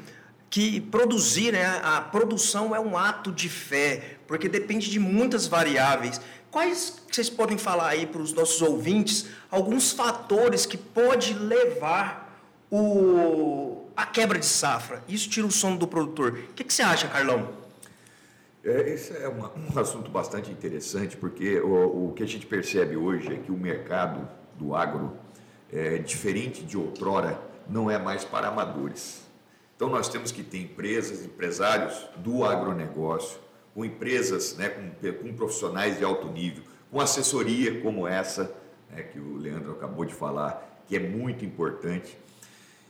que 0.55 0.79
produzir, 0.79 1.51
né, 1.51 1.81
a 1.83 1.99
produção 1.99 2.73
é 2.73 2.79
um 2.79 2.97
ato 2.97 3.29
de 3.29 3.49
fé, 3.49 4.19
porque 4.25 4.47
depende 4.47 4.89
de 4.89 4.97
muitas 4.97 5.47
variáveis. 5.47 6.21
Quais 6.49 7.03
vocês 7.11 7.29
podem 7.29 7.57
falar 7.57 7.89
aí 7.89 8.05
para 8.05 8.21
os 8.21 8.31
nossos 8.31 8.61
ouvintes 8.61 9.25
alguns 9.51 9.91
fatores 9.91 10.65
que 10.65 10.77
pode 10.77 11.33
levar 11.33 12.41
o, 12.71 13.89
a 13.97 14.05
quebra 14.05 14.39
de 14.39 14.45
safra? 14.45 15.03
Isso 15.09 15.29
tira 15.29 15.45
o 15.45 15.51
sono 15.51 15.77
do 15.77 15.89
produtor. 15.89 16.31
O 16.51 16.53
que, 16.53 16.63
que 16.63 16.73
você 16.73 16.83
acha, 16.83 17.09
Carlão? 17.09 17.49
É, 18.63 18.91
esse 18.91 19.11
é 19.11 19.27
uma, 19.27 19.51
um 19.57 19.77
assunto 19.77 20.09
bastante 20.09 20.49
interessante, 20.49 21.17
porque 21.17 21.59
o, 21.59 22.11
o, 22.11 22.13
que 22.13 22.23
a 22.23 22.25
gente 22.25 22.45
percebe 22.45 22.95
hoje 22.95 23.33
é 23.33 23.35
que 23.35 23.51
o 23.51 23.57
mercado 23.57 24.25
do 24.57 24.73
agro, 24.73 25.17
é, 25.69 25.97
diferente 25.97 26.63
de 26.63 26.77
outrora, 26.77 27.37
não 27.67 27.91
é 27.91 27.97
mais 27.97 28.23
para 28.23 28.47
amadores. 28.47 29.24
Então, 29.75 29.89
nós 29.89 30.07
temos 30.07 30.31
que 30.31 30.41
ter 30.41 30.59
empresas, 30.59 31.25
empresários 31.25 32.07
do 32.17 32.45
agronegócio, 32.45 33.39
com 33.73 33.83
empresas, 33.83 34.55
né, 34.55 34.69
com, 34.69 35.13
com 35.13 35.33
profissionais 35.35 35.97
de 35.97 36.03
alto 36.05 36.29
nível, 36.29 36.63
com 36.89 37.01
assessoria 37.01 37.81
como 37.81 38.07
essa, 38.07 38.55
né, 38.89 39.03
que 39.03 39.19
o 39.19 39.35
Leandro 39.35 39.73
acabou 39.73 40.05
de 40.05 40.13
falar, 40.13 40.83
que 40.87 40.95
é 40.95 40.99
muito 40.99 41.43
importante. 41.43 42.17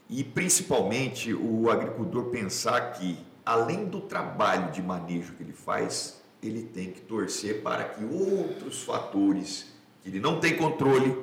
E, 0.07 0.23
principalmente, 0.23 1.33
o 1.33 1.71
agricultor 1.71 2.25
pensar 2.25 2.93
que, 2.93 3.17
além 3.43 3.85
do 3.85 4.01
trabalho 4.01 4.71
de 4.71 4.81
manejo 4.83 5.33
que 5.33 5.41
ele 5.41 5.53
faz, 5.53 6.21
ele 6.43 6.61
tem 6.61 6.91
que 6.91 7.01
torcer 7.01 7.63
para 7.63 7.83
que 7.85 8.05
outros 8.05 8.83
fatores 8.83 9.73
que 10.03 10.09
ele 10.09 10.19
não 10.19 10.39
tem 10.39 10.55
controle 10.55 11.17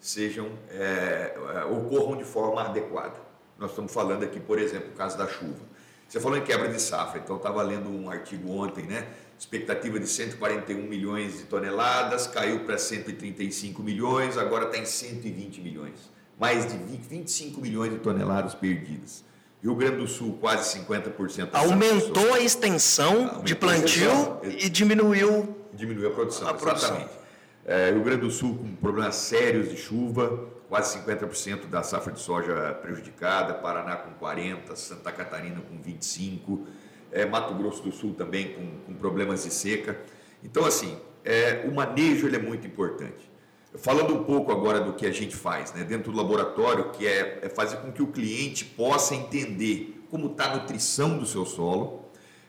sejam 0.00 0.50
é, 0.70 1.36
ocorram 1.70 2.16
de 2.16 2.24
forma 2.24 2.62
adequada. 2.62 3.25
Nós 3.58 3.70
estamos 3.70 3.92
falando 3.92 4.22
aqui, 4.22 4.38
por 4.38 4.58
exemplo, 4.58 4.90
o 4.90 4.96
caso 4.96 5.16
da 5.16 5.26
chuva. 5.26 5.64
Você 6.08 6.20
falou 6.20 6.38
em 6.38 6.42
quebra 6.42 6.68
de 6.68 6.80
safra, 6.80 7.20
então 7.20 7.36
estava 7.36 7.62
lendo 7.62 7.90
um 7.90 8.08
artigo 8.08 8.50
ontem, 8.52 8.84
né? 8.84 9.06
Expectativa 9.38 9.98
de 9.98 10.06
141 10.06 10.82
milhões 10.82 11.38
de 11.38 11.44
toneladas, 11.44 12.26
caiu 12.26 12.60
para 12.60 12.78
135 12.78 13.82
milhões, 13.82 14.38
agora 14.38 14.66
está 14.66 14.78
em 14.78 14.84
120 14.84 15.60
milhões. 15.60 16.10
Mais 16.38 16.70
de 16.70 16.76
20, 16.76 17.00
25 17.02 17.60
milhões 17.60 17.92
de 17.92 17.98
toneladas 17.98 18.54
perdidas. 18.54 19.24
Rio 19.62 19.74
Grande 19.74 19.96
do 19.96 20.06
Sul, 20.06 20.38
quase 20.40 20.78
50%. 20.78 21.48
Aumentou 21.52 22.34
a 22.34 22.40
extensão 22.40 23.24
Aumentou 23.24 23.42
de 23.42 23.54
plantio 23.56 24.40
e 24.44 24.68
diminuiu... 24.68 25.56
Diminuiu 25.72 26.08
a 26.08 26.12
produção, 26.12 26.48
a 26.48 26.54
produção. 26.54 26.90
exatamente. 26.90 27.18
É, 27.64 27.90
Rio 27.90 28.02
Grande 28.04 28.20
do 28.20 28.30
Sul 28.30 28.56
com 28.56 28.76
problemas 28.76 29.16
sérios 29.16 29.68
de 29.70 29.76
chuva, 29.76 30.48
quase 30.68 30.98
50% 30.98 31.66
da 31.66 31.82
safra 31.82 32.12
de 32.12 32.20
soja 32.20 32.76
prejudicada, 32.82 33.54
Paraná 33.54 33.96
com 33.96 34.12
40%, 34.24 34.74
Santa 34.74 35.12
Catarina 35.12 35.60
com 35.60 35.78
25%, 35.78 36.66
é, 37.12 37.24
Mato 37.24 37.54
Grosso 37.54 37.82
do 37.82 37.92
Sul 37.92 38.14
também 38.14 38.52
com, 38.54 38.80
com 38.80 38.94
problemas 38.94 39.44
de 39.44 39.50
seca. 39.52 39.98
Então, 40.42 40.64
assim, 40.64 40.98
é, 41.24 41.64
o 41.66 41.74
manejo 41.74 42.26
ele 42.26 42.36
é 42.36 42.40
muito 42.40 42.66
importante. 42.66 43.30
Falando 43.78 44.14
um 44.14 44.24
pouco 44.24 44.50
agora 44.50 44.80
do 44.80 44.94
que 44.94 45.06
a 45.06 45.12
gente 45.12 45.36
faz 45.36 45.72
né, 45.72 45.84
dentro 45.84 46.10
do 46.10 46.16
laboratório, 46.16 46.90
que 46.90 47.06
é, 47.06 47.40
é 47.42 47.48
fazer 47.48 47.76
com 47.78 47.92
que 47.92 48.02
o 48.02 48.06
cliente 48.08 48.64
possa 48.64 49.14
entender 49.14 50.04
como 50.10 50.28
está 50.28 50.46
a 50.52 50.56
nutrição 50.56 51.18
do 51.18 51.26
seu 51.26 51.44
solo, 51.44 52.04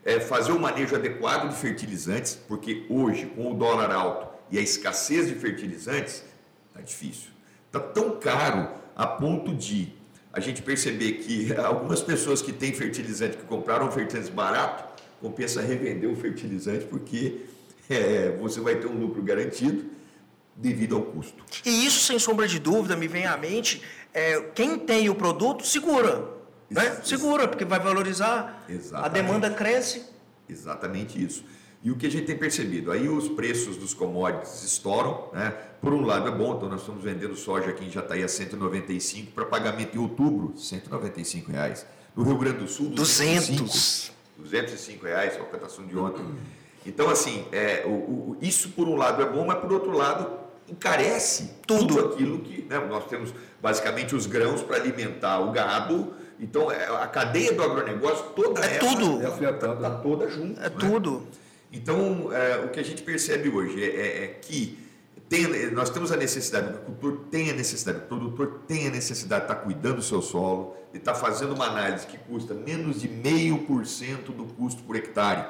é 0.06 0.20
fazer 0.20 0.54
o 0.54 0.60
manejo 0.60 0.96
adequado 0.96 1.50
de 1.50 1.56
fertilizantes, 1.56 2.36
porque 2.48 2.86
hoje, 2.90 3.26
com 3.26 3.52
o 3.52 3.56
dólar 3.56 3.92
alto 3.92 4.28
e 4.50 4.58
a 4.58 4.62
escassez 4.62 5.28
de 5.28 5.36
fertilizantes, 5.36 6.24
está 6.70 6.82
difícil. 6.82 7.37
Está 7.68 7.80
tão 7.80 8.12
caro 8.18 8.70
a 8.96 9.06
ponto 9.06 9.54
de 9.54 9.94
a 10.34 10.40
gente 10.40 10.62
perceber 10.62 11.14
que 11.14 11.54
algumas 11.58 12.02
pessoas 12.02 12.42
que 12.42 12.52
têm 12.52 12.74
fertilizante, 12.74 13.38
que 13.38 13.44
compraram 13.44 13.92
fertilizante 13.92 14.34
barato, 14.34 14.84
compensa 15.22 15.62
revender 15.62 16.10
o 16.10 16.16
fertilizante 16.16 16.86
porque 16.86 17.46
é, 17.90 18.36
você 18.40 18.60
vai 18.60 18.76
ter 18.76 18.88
um 18.88 18.98
lucro 19.00 19.22
garantido 19.22 19.86
devido 20.56 20.96
ao 20.96 21.04
custo. 21.04 21.44
E 21.66 21.86
isso, 21.86 22.00
sem 22.00 22.18
sombra 22.18 22.48
de 22.48 22.60
dúvida, 22.60 22.96
me 22.96 23.08
vem 23.08 23.26
à 23.26 23.38
mente, 23.38 23.82
é, 24.14 24.42
quem 24.56 24.80
tem 24.80 25.10
o 25.10 25.16
produto 25.16 25.66
segura. 25.66 26.36
Né? 26.70 27.00
Segura, 27.04 27.48
porque 27.48 27.64
vai 27.64 27.80
valorizar, 27.80 28.66
Exatamente. 28.68 29.06
a 29.06 29.08
demanda 29.08 29.50
cresce. 29.52 30.04
Exatamente 30.50 31.24
isso. 31.24 31.44
E 31.84 31.92
o 31.92 31.96
que 31.96 32.08
a 32.08 32.12
gente 32.12 32.26
tem 32.26 32.38
percebido? 32.38 32.92
Aí 32.92 33.08
os 33.08 33.30
preços 33.30 33.78
dos 33.78 33.94
commodities 33.94 34.64
estouram, 34.64 35.30
né? 35.32 35.54
Por 35.82 35.94
um 35.94 36.02
lado 36.02 36.28
é 36.28 36.32
bom, 36.32 36.56
então 36.56 36.68
nós 36.68 36.82
estamos 36.82 37.04
vendendo 37.04 37.36
soja 37.36 37.70
aqui 37.70 37.86
em 37.86 37.92
Jataí 37.92 38.24
a 38.24 38.28
195 38.28 39.32
para 39.32 39.46
pagamento 39.46 39.96
em 39.96 40.00
outubro, 40.00 40.54
195 40.58 41.52
reais. 41.52 41.86
No 42.16 42.24
Rio 42.24 42.38
Grande 42.38 42.58
do 42.58 42.68
Sul, 42.68 42.90
205. 42.90 43.64
200. 43.64 44.12
205 44.38 45.06
reais, 45.06 45.36
a 45.36 45.40
cotação 45.40 45.86
de 45.86 45.98
ontem. 45.98 46.24
Então, 46.86 47.10
assim, 47.10 47.46
é, 47.52 47.84
o, 47.86 47.90
o, 47.90 48.38
isso 48.42 48.70
por 48.70 48.88
um 48.88 48.96
lado 48.96 49.22
é 49.22 49.26
bom, 49.30 49.46
mas 49.46 49.60
por 49.60 49.72
outro 49.72 49.92
lado 49.92 50.30
encarece 50.70 51.52
tudo, 51.66 51.96
tudo 51.96 52.14
aquilo 52.14 52.40
que 52.40 52.64
né, 52.64 52.80
nós 52.80 53.06
temos 53.06 53.34
basicamente 53.62 54.16
os 54.16 54.26
grãos 54.26 54.62
para 54.62 54.78
alimentar 54.78 55.40
o 55.40 55.52
gado. 55.52 56.14
Então, 56.40 56.72
é, 56.72 56.88
a 56.88 57.08
cadeia 57.08 57.54
do 57.54 57.64
agronegócio 57.64 58.26
toda 58.36 58.66
é 58.66 58.78
ela, 58.78 58.80
tudo. 58.80 59.22
Ela 59.22 59.52
está 59.52 59.76
tá 59.76 59.90
toda 59.90 60.30
junto. 60.30 60.60
É 60.60 60.70
né? 60.70 60.76
tudo. 60.80 61.28
Então, 61.72 62.32
é, 62.32 62.60
o 62.60 62.70
que 62.70 62.80
a 62.80 62.84
gente 62.84 63.02
percebe 63.02 63.50
hoje 63.50 63.84
é, 63.84 63.88
é, 63.88 64.24
é 64.24 64.28
que 64.28 64.88
tem, 65.28 65.72
nós 65.72 65.90
temos 65.90 66.12
a 66.12 66.16
necessidade, 66.16 66.68
o 66.68 66.70
agricultor 66.70 67.26
tem 67.30 67.50
a 67.50 67.54
necessidade, 67.54 67.98
o 68.00 68.02
produtor 68.02 68.62
tem 68.66 68.88
a 68.88 68.92
necessidade 68.92 69.46
de 69.46 69.52
estar 69.52 69.64
cuidando 69.64 69.98
do 69.98 70.02
seu 70.02 70.22
solo, 70.22 70.76
de 70.92 71.00
estar 71.00 71.16
fazendo 71.16 71.54
uma 71.54 71.66
análise 71.66 72.08
que 72.08 72.18
custa 72.18 72.54
menos 72.54 73.02
de 73.02 73.10
meio 73.10 73.60
por 73.60 73.86
cento 73.86 74.32
do 74.32 74.46
custo 74.46 74.84
por 74.84 74.96
hectare. 74.96 75.46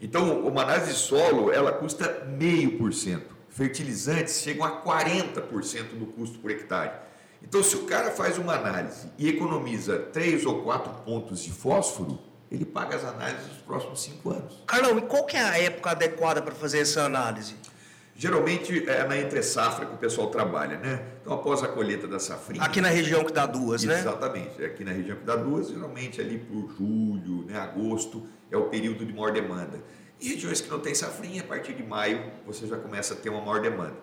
Então, 0.00 0.40
uma 0.46 0.62
análise 0.62 0.92
de 0.92 0.98
solo, 0.98 1.52
ela 1.52 1.72
custa 1.72 2.24
meio 2.38 2.78
por 2.78 2.92
cento. 2.94 3.36
Fertilizantes 3.50 4.40
chegam 4.40 4.64
a 4.64 4.82
40% 4.82 5.98
do 5.98 6.06
custo 6.06 6.38
por 6.38 6.50
hectare. 6.50 6.92
Então, 7.42 7.62
se 7.62 7.76
o 7.76 7.84
cara 7.84 8.10
faz 8.10 8.38
uma 8.38 8.54
análise 8.54 9.08
e 9.18 9.28
economiza 9.28 9.98
3 9.98 10.46
ou 10.46 10.62
4 10.62 11.04
pontos 11.04 11.42
de 11.42 11.50
fósforo, 11.50 12.18
ele 12.52 12.66
paga 12.66 12.96
as 12.96 13.04
análises 13.04 13.46
dos 13.46 13.58
próximos 13.58 14.02
cinco 14.02 14.30
anos. 14.30 14.62
Carlão, 14.66 14.98
e 14.98 15.02
qual 15.02 15.24
que 15.24 15.36
é 15.36 15.42
a 15.42 15.58
época 15.58 15.90
adequada 15.90 16.42
para 16.42 16.54
fazer 16.54 16.80
essa 16.80 17.02
análise? 17.02 17.54
Geralmente 18.14 18.88
é 18.88 19.04
na 19.04 19.16
entre 19.16 19.42
safra 19.42 19.86
que 19.86 19.94
o 19.94 19.96
pessoal 19.96 20.28
trabalha, 20.28 20.76
né? 20.76 21.02
Então, 21.22 21.32
após 21.32 21.62
a 21.62 21.68
colheita 21.68 22.06
da 22.06 22.18
safrinha... 22.18 22.62
Aqui 22.62 22.80
na 22.80 22.88
região 22.88 23.24
que 23.24 23.32
dá 23.32 23.46
duas, 23.46 23.82
né? 23.84 23.98
Exatamente. 23.98 24.62
Aqui 24.62 24.84
na 24.84 24.92
região 24.92 25.16
que 25.16 25.24
dá 25.24 25.34
duas, 25.34 25.68
geralmente 25.68 26.20
ali 26.20 26.38
por 26.38 26.70
julho, 26.76 27.46
né, 27.46 27.58
agosto, 27.58 28.26
é 28.50 28.56
o 28.56 28.64
período 28.64 29.06
de 29.06 29.14
maior 29.14 29.32
demanda. 29.32 29.80
Em 30.20 30.28
regiões 30.28 30.60
que 30.60 30.68
não 30.68 30.78
tem 30.78 30.94
safrinha, 30.94 31.40
a 31.40 31.46
partir 31.46 31.72
de 31.72 31.82
maio, 31.82 32.30
você 32.46 32.66
já 32.66 32.76
começa 32.76 33.14
a 33.14 33.16
ter 33.16 33.30
uma 33.30 33.40
maior 33.40 33.62
demanda. 33.62 33.96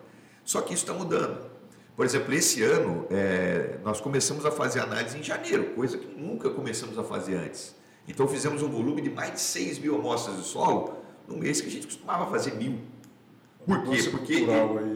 Só 0.44 0.60
que 0.60 0.74
isso 0.74 0.82
está 0.82 0.92
mudando. 0.92 1.48
Por 1.94 2.04
exemplo, 2.04 2.34
esse 2.34 2.62
ano, 2.64 3.06
é, 3.10 3.78
nós 3.84 4.00
começamos 4.00 4.44
a 4.44 4.50
fazer 4.50 4.80
análise 4.80 5.16
em 5.16 5.22
janeiro, 5.22 5.66
coisa 5.76 5.96
que 5.96 6.06
nunca 6.20 6.50
começamos 6.50 6.98
a 6.98 7.04
fazer 7.04 7.36
antes. 7.36 7.78
Então 8.10 8.26
fizemos 8.26 8.60
um 8.62 8.68
volume 8.68 9.00
de 9.00 9.08
mais 9.08 9.32
de 9.32 9.40
6 9.40 9.78
mil 9.78 9.94
amostras 9.94 10.36
de 10.36 10.42
solo 10.42 10.96
no 11.28 11.36
mês 11.36 11.60
que 11.60 11.68
a 11.68 11.70
gente 11.70 11.86
costumava 11.86 12.28
fazer 12.28 12.54
mil. 12.54 12.80
Por 13.64 13.84
quê? 13.84 14.02
Porque 14.10 14.34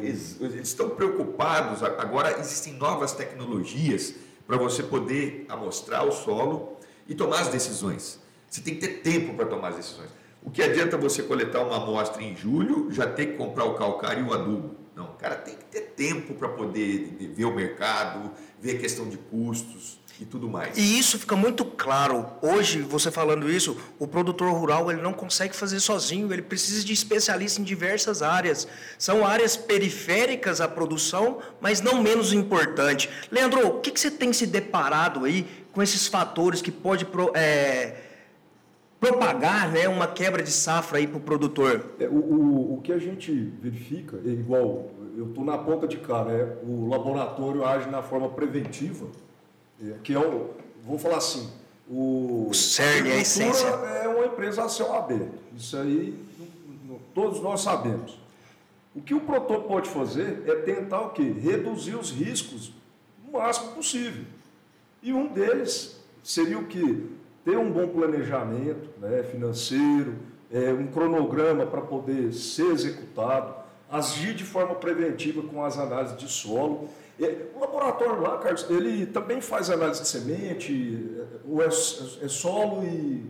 eles, 0.02 0.36
eles 0.40 0.68
estão 0.68 0.90
preocupados. 0.90 1.82
Agora 1.82 2.40
existem 2.40 2.72
novas 2.74 3.12
tecnologias 3.12 4.14
para 4.46 4.56
você 4.56 4.82
poder 4.82 5.46
amostrar 5.48 6.04
o 6.04 6.10
solo 6.10 6.76
e 7.06 7.14
tomar 7.14 7.40
as 7.40 7.48
decisões. 7.48 8.18
Você 8.50 8.60
tem 8.60 8.74
que 8.74 8.80
ter 8.80 9.00
tempo 9.00 9.34
para 9.34 9.46
tomar 9.46 9.68
as 9.68 9.76
decisões. 9.76 10.10
O 10.42 10.50
que 10.50 10.60
adianta 10.60 10.96
você 10.96 11.22
coletar 11.22 11.60
uma 11.60 11.76
amostra 11.76 12.22
em 12.22 12.34
julho, 12.36 12.90
já 12.90 13.06
ter 13.06 13.26
que 13.26 13.32
comprar 13.36 13.64
o 13.64 13.74
calcário 13.74 14.26
e 14.26 14.28
o 14.28 14.32
adubo? 14.32 14.74
Não, 14.96 15.06
o 15.06 15.14
cara 15.14 15.36
tem 15.36 15.54
que 15.54 15.64
ter 15.66 15.80
tempo 15.96 16.34
para 16.34 16.48
poder 16.48 17.16
ver 17.34 17.44
o 17.44 17.54
mercado, 17.54 18.32
ver 18.60 18.76
a 18.76 18.78
questão 18.78 19.08
de 19.08 19.16
custos 19.16 20.00
e 20.20 20.24
tudo 20.24 20.48
mais. 20.48 20.76
E 20.76 20.98
isso 20.98 21.18
fica 21.18 21.34
muito 21.34 21.64
claro. 21.64 22.26
Hoje, 22.40 22.80
você 22.80 23.10
falando 23.10 23.50
isso, 23.50 23.76
o 23.98 24.06
produtor 24.06 24.52
rural 24.52 24.90
ele 24.90 25.02
não 25.02 25.12
consegue 25.12 25.54
fazer 25.54 25.80
sozinho, 25.80 26.32
ele 26.32 26.42
precisa 26.42 26.84
de 26.84 26.92
especialistas 26.92 27.60
em 27.60 27.64
diversas 27.64 28.22
áreas. 28.22 28.68
São 28.98 29.26
áreas 29.26 29.56
periféricas 29.56 30.60
à 30.60 30.68
produção, 30.68 31.38
mas 31.60 31.80
não 31.80 32.02
menos 32.02 32.32
importante. 32.32 33.10
Leandro, 33.30 33.66
o 33.66 33.80
que, 33.80 33.90
que 33.90 34.00
você 34.00 34.10
tem 34.10 34.32
se 34.32 34.46
deparado 34.46 35.24
aí 35.24 35.46
com 35.72 35.82
esses 35.82 36.06
fatores 36.06 36.62
que 36.62 36.70
pode 36.70 37.06
é, 37.34 37.96
propagar 39.00 39.70
né, 39.70 39.88
uma 39.88 40.06
quebra 40.06 40.42
de 40.42 40.50
safra 40.50 40.98
aí 40.98 41.06
para 41.06 41.18
o 41.18 41.20
produtor? 41.20 41.94
É, 41.98 42.06
o, 42.06 42.14
o, 42.14 42.74
o 42.74 42.80
que 42.80 42.92
a 42.92 42.98
gente 42.98 43.32
verifica, 43.60 44.20
é 44.24 44.28
igual, 44.28 44.90
eu 45.16 45.26
estou 45.26 45.44
na 45.44 45.58
ponta 45.58 45.88
de 45.88 45.96
cá, 45.98 46.24
né? 46.24 46.56
o 46.62 46.88
laboratório 46.88 47.64
age 47.64 47.90
na 47.90 48.02
forma 48.02 48.28
preventiva, 48.30 49.06
que 50.02 50.14
é 50.14 50.18
o, 50.18 50.50
vamos 50.84 51.02
falar 51.02 51.18
assim, 51.18 51.50
o, 51.88 52.48
o 52.50 52.54
CERN, 52.54 53.10
a, 53.10 53.14
a 53.14 53.16
essência. 53.16 53.66
é 53.66 54.08
uma 54.08 54.26
empresa 54.26 54.64
a 54.64 54.68
céu 54.68 54.94
aberto, 54.94 55.38
isso 55.56 55.76
aí 55.76 56.24
todos 57.14 57.40
nós 57.40 57.62
sabemos. 57.62 58.18
O 58.94 59.00
que 59.00 59.14
o 59.14 59.20
produtor 59.20 59.62
pode 59.62 59.88
fazer 59.88 60.42
é 60.46 60.54
tentar 60.56 61.00
o 61.00 61.10
quê? 61.10 61.22
Reduzir 61.22 61.94
os 61.94 62.10
riscos 62.10 62.72
o 63.26 63.38
máximo 63.38 63.72
possível. 63.72 64.24
E 65.02 65.12
um 65.12 65.26
deles 65.26 66.00
seria 66.22 66.58
o 66.58 66.66
que? 66.66 67.10
Ter 67.44 67.56
um 67.56 67.70
bom 67.70 67.88
planejamento 67.88 68.88
né, 69.00 69.22
financeiro, 69.24 70.16
é, 70.50 70.72
um 70.72 70.86
cronograma 70.86 71.66
para 71.66 71.80
poder 71.80 72.32
ser 72.32 72.70
executado, 72.70 73.54
agir 73.90 74.34
de 74.34 74.44
forma 74.44 74.74
preventiva 74.74 75.42
com 75.42 75.64
as 75.64 75.78
análises 75.78 76.16
de 76.16 76.28
solo. 76.28 76.88
O 77.54 77.60
laboratório 77.60 78.20
lá, 78.20 78.38
Carlos, 78.38 78.68
ele 78.68 79.06
também 79.06 79.40
faz 79.40 79.70
análise 79.70 80.02
de 80.02 80.08
semente, 80.08 81.20
ou 81.48 81.62
é, 81.62 81.66
é 81.66 82.28
solo 82.28 82.84
e 82.84 83.24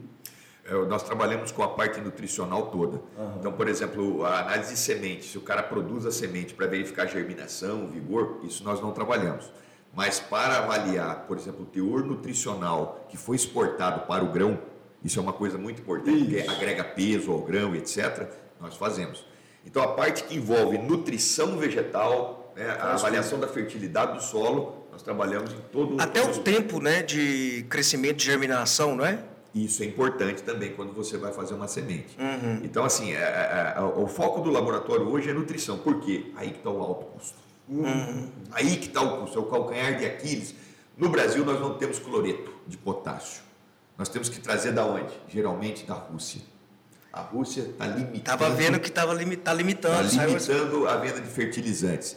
é, 0.66 0.72
nós 0.86 1.02
trabalhamos 1.02 1.52
com 1.52 1.62
a 1.62 1.68
parte 1.68 2.00
nutricional 2.00 2.66
toda. 2.66 2.96
Uhum. 2.96 3.36
Então, 3.38 3.52
por 3.52 3.68
exemplo, 3.68 4.24
a 4.24 4.40
análise 4.40 4.72
de 4.72 4.78
semente, 4.78 5.26
se 5.26 5.36
o 5.36 5.42
cara 5.42 5.62
produz 5.62 6.06
a 6.06 6.10
semente 6.10 6.54
para 6.54 6.66
verificar 6.66 7.06
germinação, 7.06 7.86
vigor, 7.88 8.40
isso 8.42 8.64
nós 8.64 8.80
não 8.80 8.92
trabalhamos. 8.92 9.52
Mas 9.94 10.18
para 10.18 10.58
avaliar, 10.58 11.26
por 11.26 11.36
exemplo, 11.36 11.62
o 11.62 11.66
teor 11.66 12.04
nutricional 12.04 13.06
que 13.08 13.16
foi 13.16 13.36
exportado 13.36 14.06
para 14.06 14.24
o 14.24 14.32
grão, 14.32 14.58
isso 15.04 15.18
é 15.18 15.22
uma 15.22 15.34
coisa 15.34 15.58
muito 15.58 15.82
importante, 15.82 16.24
que 16.24 16.40
agrega 16.48 16.82
peso 16.82 17.30
ao 17.30 17.40
grão, 17.40 17.76
etc., 17.76 18.26
nós 18.58 18.74
fazemos. 18.74 19.24
Então, 19.66 19.82
a 19.82 19.88
parte 19.88 20.24
que 20.24 20.36
envolve 20.36 20.78
nutrição 20.78 21.58
vegetal, 21.58 22.43
né, 22.56 22.76
a 22.80 22.94
avaliação 22.94 23.38
da 23.38 23.48
fertilidade 23.48 24.14
do 24.14 24.22
solo, 24.22 24.86
nós 24.92 25.02
trabalhamos 25.02 25.52
em 25.52 25.60
todo 25.72 26.00
Até 26.00 26.22
o 26.22 26.38
tempo 26.38 26.80
né, 26.80 27.02
de 27.02 27.66
crescimento, 27.68 28.16
de 28.16 28.24
germinação, 28.24 28.94
não 28.94 29.04
é? 29.04 29.18
Isso 29.54 29.82
é 29.84 29.86
importante 29.86 30.42
também 30.42 30.72
quando 30.72 30.92
você 30.92 31.16
vai 31.16 31.32
fazer 31.32 31.54
uma 31.54 31.68
semente. 31.68 32.16
Uhum. 32.18 32.60
Então, 32.64 32.84
assim, 32.84 33.12
é, 33.12 33.18
é, 33.18 33.74
é, 33.76 33.80
o 33.80 34.06
foco 34.08 34.40
do 34.40 34.50
laboratório 34.50 35.08
hoje 35.08 35.30
é 35.30 35.32
nutrição. 35.32 35.78
Por 35.78 36.00
quê? 36.00 36.32
Aí 36.34 36.50
que 36.50 36.58
está 36.58 36.70
o 36.70 36.82
alto 36.82 37.06
custo. 37.06 37.38
Uhum. 37.68 38.28
Aí 38.50 38.76
que 38.76 38.88
está 38.88 39.00
o 39.00 39.20
custo, 39.20 39.38
é 39.38 39.42
o 39.42 39.44
calcanhar 39.44 39.96
de 39.96 40.06
Aquiles. 40.06 40.54
No 40.98 41.08
Brasil, 41.08 41.44
nós 41.44 41.60
não 41.60 41.78
temos 41.78 42.00
cloreto 42.00 42.52
de 42.66 42.76
potássio. 42.76 43.42
Nós 43.96 44.08
temos 44.08 44.28
que 44.28 44.40
trazer 44.40 44.72
da 44.72 44.84
onde? 44.84 45.12
Geralmente 45.28 45.84
da 45.84 45.94
Rússia. 45.94 46.40
A 47.12 47.20
Rússia 47.20 47.60
está 47.60 47.86
limitando. 47.86 48.16
Estava 48.16 48.50
vendo 48.50 48.80
que 48.80 48.88
estava 48.88 49.14
limi 49.14 49.36
tá 49.36 49.54
limitando. 49.54 50.08
Está 50.08 50.26
limitando 50.26 50.88
a 50.88 50.96
venda 50.96 51.20
de 51.20 51.28
fertilizantes. 51.28 52.16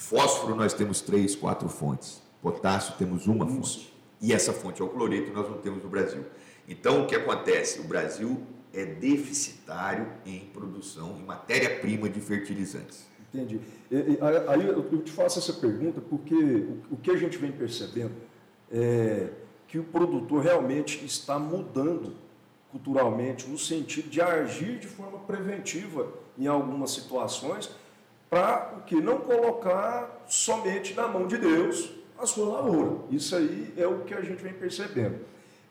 Fósforo 0.00 0.56
nós 0.56 0.72
temos 0.72 1.02
três, 1.02 1.36
quatro 1.36 1.68
fontes. 1.68 2.22
Potássio 2.40 2.94
temos 2.96 3.26
uma 3.26 3.46
fonte. 3.46 3.92
E 4.18 4.32
essa 4.32 4.50
fonte 4.50 4.80
é 4.80 4.84
o 4.84 4.88
cloreto 4.88 5.30
nós 5.30 5.48
não 5.48 5.58
temos 5.58 5.84
no 5.84 5.90
Brasil. 5.90 6.24
Então, 6.66 7.04
o 7.04 7.06
que 7.06 7.14
acontece? 7.14 7.80
O 7.80 7.84
Brasil 7.84 8.42
é 8.72 8.86
deficitário 8.86 10.10
em 10.24 10.40
produção, 10.54 11.18
em 11.20 11.22
matéria-prima 11.22 12.08
de 12.08 12.18
fertilizantes. 12.18 13.06
Entendi. 13.32 13.60
Aí 14.48 14.66
eu 14.66 15.02
te 15.02 15.12
faço 15.12 15.38
essa 15.38 15.52
pergunta 15.52 16.00
porque 16.00 16.66
o 16.90 16.96
que 16.96 17.10
a 17.10 17.16
gente 17.16 17.36
vem 17.36 17.52
percebendo 17.52 18.14
é 18.72 19.28
que 19.68 19.78
o 19.78 19.84
produtor 19.84 20.42
realmente 20.42 21.04
está 21.04 21.38
mudando 21.38 22.14
culturalmente 22.70 23.46
no 23.48 23.58
sentido 23.58 24.08
de 24.08 24.22
agir 24.22 24.78
de 24.78 24.86
forma 24.86 25.18
preventiva 25.18 26.10
em 26.38 26.46
algumas 26.46 26.90
situações 26.90 27.70
para 28.30 28.74
o 28.78 28.82
que 28.82 28.94
não 28.94 29.18
colocar 29.18 30.24
somente 30.28 30.94
na 30.94 31.08
mão 31.08 31.26
de 31.26 31.36
Deus 31.36 31.90
a 32.16 32.24
sua 32.24 32.60
lavoura. 32.60 32.98
Isso 33.10 33.34
aí 33.34 33.74
é 33.76 33.86
o 33.86 34.00
que 34.00 34.14
a 34.14 34.20
gente 34.20 34.40
vem 34.42 34.52
percebendo. 34.52 35.18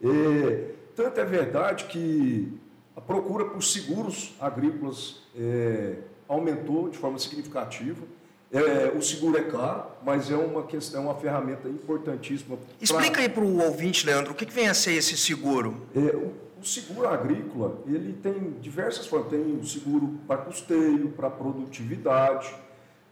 É, 0.03 0.71
tanto 0.95 1.19
é 1.19 1.25
verdade 1.25 1.85
que 1.85 2.51
a 2.95 3.01
procura 3.01 3.45
por 3.45 3.63
seguros 3.63 4.35
agrícolas 4.39 5.21
é, 5.37 5.95
aumentou 6.27 6.89
de 6.89 6.97
forma 6.97 7.17
significativa. 7.17 8.03
É, 8.51 8.91
o 8.97 9.01
seguro 9.01 9.37
é 9.37 9.43
caro, 9.43 9.85
mas 10.03 10.31
é 10.31 10.35
uma 10.35 10.63
questão, 10.63 11.01
é 11.01 11.05
uma 11.05 11.15
ferramenta 11.15 11.69
importantíssima. 11.69 12.57
Explica 12.81 13.11
pra... 13.11 13.21
aí 13.21 13.29
para 13.29 13.43
o 13.43 13.61
ouvinte, 13.61 14.05
Leandro, 14.05 14.33
o 14.33 14.35
que, 14.35 14.45
que, 14.45 14.53
vem 14.53 14.67
a 14.67 14.73
ser 14.73 14.93
esse 14.93 15.15
seguro? 15.15 15.85
É, 15.95 15.99
o, 15.99 16.33
o, 16.61 16.65
seguro 16.65 17.07
agrícola 17.07 17.79
ele 17.85 18.13
tem 18.13 18.51
diversas 18.61 19.07
formas. 19.07 19.29
Tem 19.29 19.57
o 19.57 19.65
seguro 19.65 20.19
para 20.27 20.37
custeio, 20.37 21.09
para 21.09 21.29
produtividade. 21.29 22.53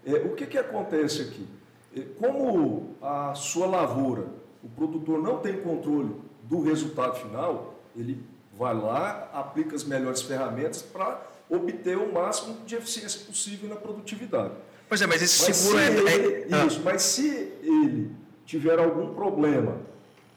É, 0.05 0.13
o 0.13 0.35
que, 0.35 0.45
que 0.45 0.57
acontece 0.57 1.21
aqui? 1.21 1.45
É, 1.95 2.01
como 2.19 2.95
a 3.01 3.33
sua 3.35 3.67
lavoura, 3.67 4.27
o 4.63 4.69
produtor 4.69 5.21
não 5.21 5.39
tem 5.39 5.61
controle 5.61 6.15
do 6.43 6.61
resultado 6.61 7.15
final, 7.15 7.75
ele 7.95 8.23
vai 8.53 8.73
lá, 8.73 9.29
aplica 9.33 9.75
as 9.75 9.83
melhores 9.83 10.21
ferramentas 10.21 10.81
para 10.81 11.21
obter 11.49 11.97
o 11.97 12.11
máximo 12.11 12.57
de 12.65 12.75
eficiência 12.75 13.25
possível 13.25 13.69
na 13.69 13.75
produtividade. 13.75 14.53
Pois 14.89 15.01
é, 15.01 15.07
mas 15.07 15.21
esse 15.21 15.45
mas 15.47 15.57
seguro 15.57 15.79
é, 15.79 15.87
ele, 15.87 16.53
é... 16.53 16.65
Isso, 16.65 16.81
mas 16.83 17.01
se 17.01 17.27
ele 17.61 18.11
tiver 18.45 18.79
algum 18.79 19.13
problema 19.13 19.77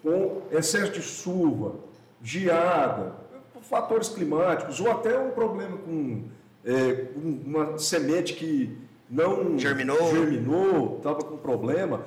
com 0.03 0.43
excesso 0.51 0.93
de 0.93 1.03
chuva, 1.03 1.75
geada, 2.23 3.15
fatores 3.63 4.09
climáticos, 4.09 4.81
ou 4.81 4.91
até 4.91 5.19
um 5.19 5.31
problema 5.31 5.77
com 5.79 6.25
é, 6.65 7.07
uma 7.17 7.79
semente 7.79 8.35
que 8.35 8.77
não 9.09 9.59
germinou, 9.59 10.11
germinou 10.11 10.97
estava 10.99 11.23
com 11.23 11.37
problema, 11.37 12.05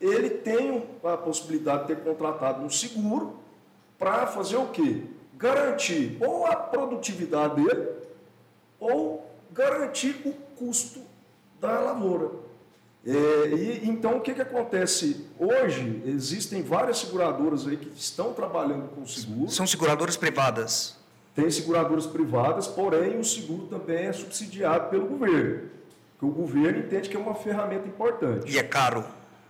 ele 0.00 0.30
tem 0.30 0.82
a 1.04 1.16
possibilidade 1.16 1.82
de 1.82 1.94
ter 1.94 2.02
contratado 2.02 2.64
um 2.64 2.70
seguro 2.70 3.36
para 3.98 4.26
fazer 4.26 4.56
o 4.56 4.68
quê? 4.68 5.02
Garantir 5.36 6.16
ou 6.20 6.46
a 6.46 6.56
produtividade 6.56 7.62
dele 7.62 7.88
ou 8.78 9.30
garantir 9.52 10.22
o 10.24 10.32
custo 10.56 11.00
da 11.60 11.78
lavoura. 11.80 12.30
É, 13.06 13.48
e, 13.48 13.88
então, 13.88 14.18
o 14.18 14.20
que, 14.20 14.34
que 14.34 14.42
acontece? 14.42 15.26
Hoje, 15.38 16.02
existem 16.04 16.62
várias 16.62 16.98
seguradoras 16.98 17.66
aí 17.66 17.76
que 17.76 17.90
estão 17.98 18.32
trabalhando 18.32 18.88
com 18.94 19.06
seguro. 19.06 19.50
São 19.50 19.66
seguradoras 19.66 20.16
privadas? 20.16 20.96
Tem 21.34 21.50
seguradoras 21.50 22.06
privadas, 22.06 22.66
porém 22.66 23.18
o 23.18 23.24
seguro 23.24 23.66
também 23.66 24.06
é 24.06 24.12
subsidiado 24.12 24.90
pelo 24.90 25.06
governo. 25.06 25.70
Porque 26.18 26.26
o 26.26 26.30
governo 26.30 26.80
entende 26.80 27.08
que 27.08 27.16
é 27.16 27.20
uma 27.20 27.34
ferramenta 27.34 27.88
importante. 27.88 28.52
E 28.52 28.58
é 28.58 28.62
caro? 28.62 29.04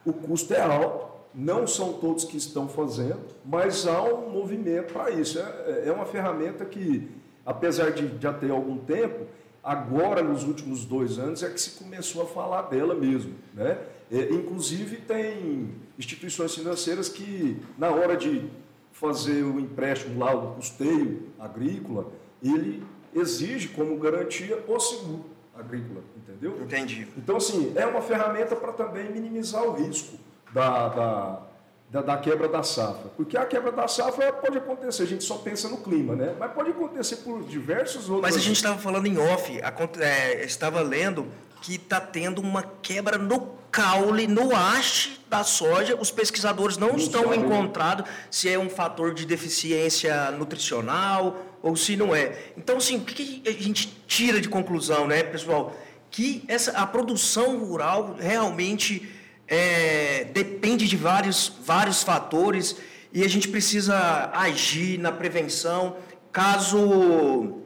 O 0.05 0.13
custo 0.13 0.55
é 0.55 0.61
alto, 0.61 1.07
não 1.35 1.67
são 1.67 1.95
todos 1.95 2.25
que 2.25 2.37
estão 2.37 2.69
fazendo, 2.69 3.21
mas 3.45 3.87
há 3.87 4.03
um 4.03 4.31
movimento 4.31 4.93
para 4.93 5.11
isso. 5.11 5.41
É, 5.41 5.85
é 5.87 5.93
uma 5.93 6.07
ferramenta 6.07 6.65
que, 6.65 7.11
apesar 7.45 7.91
de 7.91 8.09
já 8.21 8.33
ter 8.33 8.51
algum 8.51 8.79
tempo, 8.79 9.27
agora, 9.63 10.23
nos 10.23 10.45
últimos 10.45 10.85
dois 10.85 11.19
anos, 11.19 11.43
é 11.43 11.51
que 11.51 11.61
se 11.61 11.79
começou 11.83 12.23
a 12.23 12.27
falar 12.27 12.63
dela 12.63 12.95
mesmo. 12.95 13.35
Né? 13.55 13.79
É, 14.11 14.33
inclusive, 14.33 14.97
tem 14.97 15.75
instituições 15.99 16.55
financeiras 16.55 17.09
que, 17.09 17.61
na 17.79 17.91
hora 17.91 18.17
de 18.17 18.49
fazer 18.93 19.45
o 19.45 19.61
empréstimo 19.61 20.19
lá, 20.19 20.35
o 20.35 20.55
custeio 20.55 21.29
agrícola, 21.39 22.11
ele 22.43 22.83
exige 23.15 23.69
como 23.69 23.97
garantia 23.99 24.63
o 24.67 24.81
seguro 24.81 25.25
agrícola, 25.55 26.03
entendeu? 26.17 26.61
Entendi. 26.63 27.07
Então, 27.17 27.37
assim, 27.37 27.73
é 27.77 27.87
uma 27.87 28.01
ferramenta 28.01 28.57
para 28.57 28.73
também 28.73 29.11
minimizar 29.11 29.63
o 29.65 29.73
risco 29.73 30.17
da, 30.53 30.89
da, 30.89 31.43
da, 31.91 32.01
da, 32.01 32.17
quebra 32.17 32.49
da 32.49 32.63
safra. 32.63 33.11
Porque 33.17 33.37
a 33.37 33.45
quebra 33.45 33.73
da 33.73 33.89
safra 33.89 34.33
pode 34.33 34.57
acontecer, 34.59 35.03
a 35.03 35.07
gente 35.07 35.25
só 35.25 35.37
pensa 35.39 35.69
no 35.69 35.79
clima, 35.79 36.15
né? 36.15 36.37
Mas 36.39 36.53
pode 36.53 36.71
acontecer 36.71 37.17
por 37.17 37.43
diversos 37.43 38.09
outros. 38.09 38.23
Mas 38.23 38.37
a 38.37 38.45
gente 38.45 38.57
estava 38.57 38.79
falando 38.79 39.07
em 39.07 39.19
off, 39.19 39.61
é, 40.01 40.45
estava 40.45 40.81
lendo 40.83 41.27
que 41.61 41.75
está 41.75 42.01
tendo 42.01 42.41
uma 42.41 42.63
quebra 42.63 43.19
no 43.19 43.59
caule, 43.73 44.27
no 44.27 44.55
haste 44.55 45.21
da 45.29 45.43
soja. 45.43 45.97
Os 46.01 46.13
pesquisadores 46.13 46.77
não, 46.77 46.91
não 46.91 46.97
estão 46.97 47.35
encontrando 47.35 48.05
se 48.31 48.49
é 48.49 48.59
um 48.59 48.71
fator 48.71 49.13
de 49.13 49.27
deficiência 49.27 50.31
nutricional 50.31 51.45
ou 51.61 51.77
se 51.77 51.97
não 51.97 52.15
é. 52.15 52.53
Então, 52.57 52.77
assim, 52.77 52.99
o 52.99 53.01
que 53.01 53.43
a 53.47 53.51
gente 53.51 53.89
tira 54.07 54.41
de 54.41 54.49
conclusão, 54.49 55.09
né, 55.09 55.25
pessoal? 55.25 55.77
Que 56.09 56.45
essa, 56.49 56.73
a 56.73 56.87
produção 56.87 57.59
rural 57.59 58.17
realmente 58.19 59.09
é, 59.51 60.29
depende 60.33 60.87
de 60.87 60.97
vários, 60.97 61.53
vários 61.65 62.05
fatores 62.05 62.77
e 63.13 63.25
a 63.25 63.29
gente 63.29 63.49
precisa 63.49 64.31
agir 64.33 64.97
na 64.97 65.11
prevenção 65.11 65.97
caso 66.31 67.59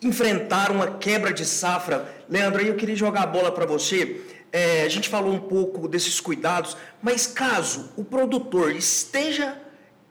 enfrentar 0.00 0.70
uma 0.70 0.92
quebra 0.92 1.30
de 1.30 1.44
safra. 1.44 2.08
Leandro, 2.26 2.62
eu 2.62 2.74
queria 2.76 2.96
jogar 2.96 3.24
a 3.24 3.26
bola 3.26 3.52
para 3.52 3.66
você. 3.66 4.22
É, 4.50 4.84
a 4.84 4.88
gente 4.88 5.10
falou 5.10 5.30
um 5.30 5.40
pouco 5.40 5.86
desses 5.86 6.18
cuidados, 6.20 6.74
mas 7.02 7.26
caso 7.26 7.92
o 7.94 8.02
produtor 8.02 8.74
esteja 8.74 9.58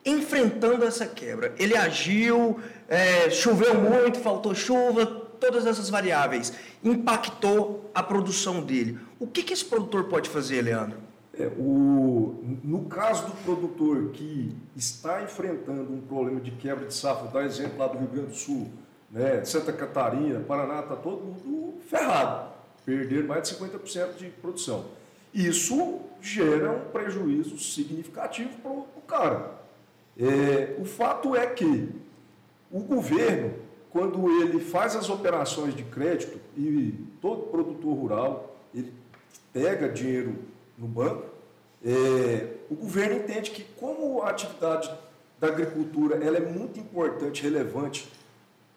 enfrentando 0.06 0.86
essa 0.86 1.08
quebra. 1.08 1.56
Ele 1.58 1.76
agiu, 1.76 2.60
é, 2.88 3.32
choveu 3.32 3.74
muito, 3.74 4.20
faltou 4.20 4.54
chuva, 4.54 5.08
todas 5.08 5.66
essas 5.66 5.90
variáveis. 5.90 6.54
Impactou 6.84 7.90
a 7.96 8.04
produção 8.04 8.62
dele. 8.62 9.07
O 9.20 9.26
que, 9.26 9.42
que 9.44 9.54
esse 9.54 9.66
produtor 9.66 10.06
pode 10.06 10.30
fazer, 10.30 10.62
Leandro? 10.62 10.98
É, 11.40 11.48
o, 11.58 12.44
no 12.64 12.86
caso 12.86 13.28
do 13.28 13.32
produtor 13.44 14.10
que 14.12 14.56
está 14.76 15.24
enfrentando 15.24 15.94
um 15.94 16.02
problema 16.02 16.40
de 16.40 16.52
quebra 16.52 16.86
de 16.86 16.94
safra, 16.94 17.28
dá 17.28 17.44
exemplo 17.44 17.78
lá 17.78 17.88
do 17.88 17.98
Rio 17.98 18.08
Grande 18.08 18.30
do 18.30 18.36
Sul, 18.36 18.68
né, 19.12 19.44
Santa 19.46 19.72
Catarina, 19.72 20.40
Paraná, 20.40 20.80
está 20.80 20.96
todo 20.96 21.24
mundo 21.24 21.76
ferrado, 21.88 22.52
perder 22.86 23.24
mais 23.24 23.48
de 23.48 23.56
50% 23.56 24.18
de 24.18 24.30
produção. 24.30 24.86
Isso 25.34 26.00
gera 26.22 26.72
um 26.72 26.92
prejuízo 26.92 27.58
significativo 27.60 28.50
para 28.62 28.72
o 28.72 29.02
cara. 29.08 29.52
É, 30.20 30.76
o 30.80 30.86
fato 30.86 31.36
é 31.36 31.46
que 31.46 31.90
o 32.72 32.80
governo, 32.80 33.54
quando 33.92 34.42
ele 34.42 34.60
faz 34.60 34.96
as 34.96 35.10
operações 35.10 35.76
de 35.76 35.84
crédito, 35.84 36.40
e 36.56 36.94
todo 37.22 37.44
produtor 37.44 37.94
rural, 37.96 38.58
ele 38.74 38.92
pega 39.54 39.90
dinheiro 39.90 40.36
no 40.78 40.88
banco, 40.88 41.26
é, 41.86 42.48
o 42.70 42.76
governo 42.76 43.18
entende 43.18 43.52
que 43.52 43.64
como 43.78 44.22
a 44.22 44.30
atividade 44.30 44.90
da 45.40 45.48
agricultura 45.48 46.24
ela 46.24 46.38
é 46.38 46.42
muito 46.42 46.80
importante, 46.80 47.44
relevante 47.44 48.12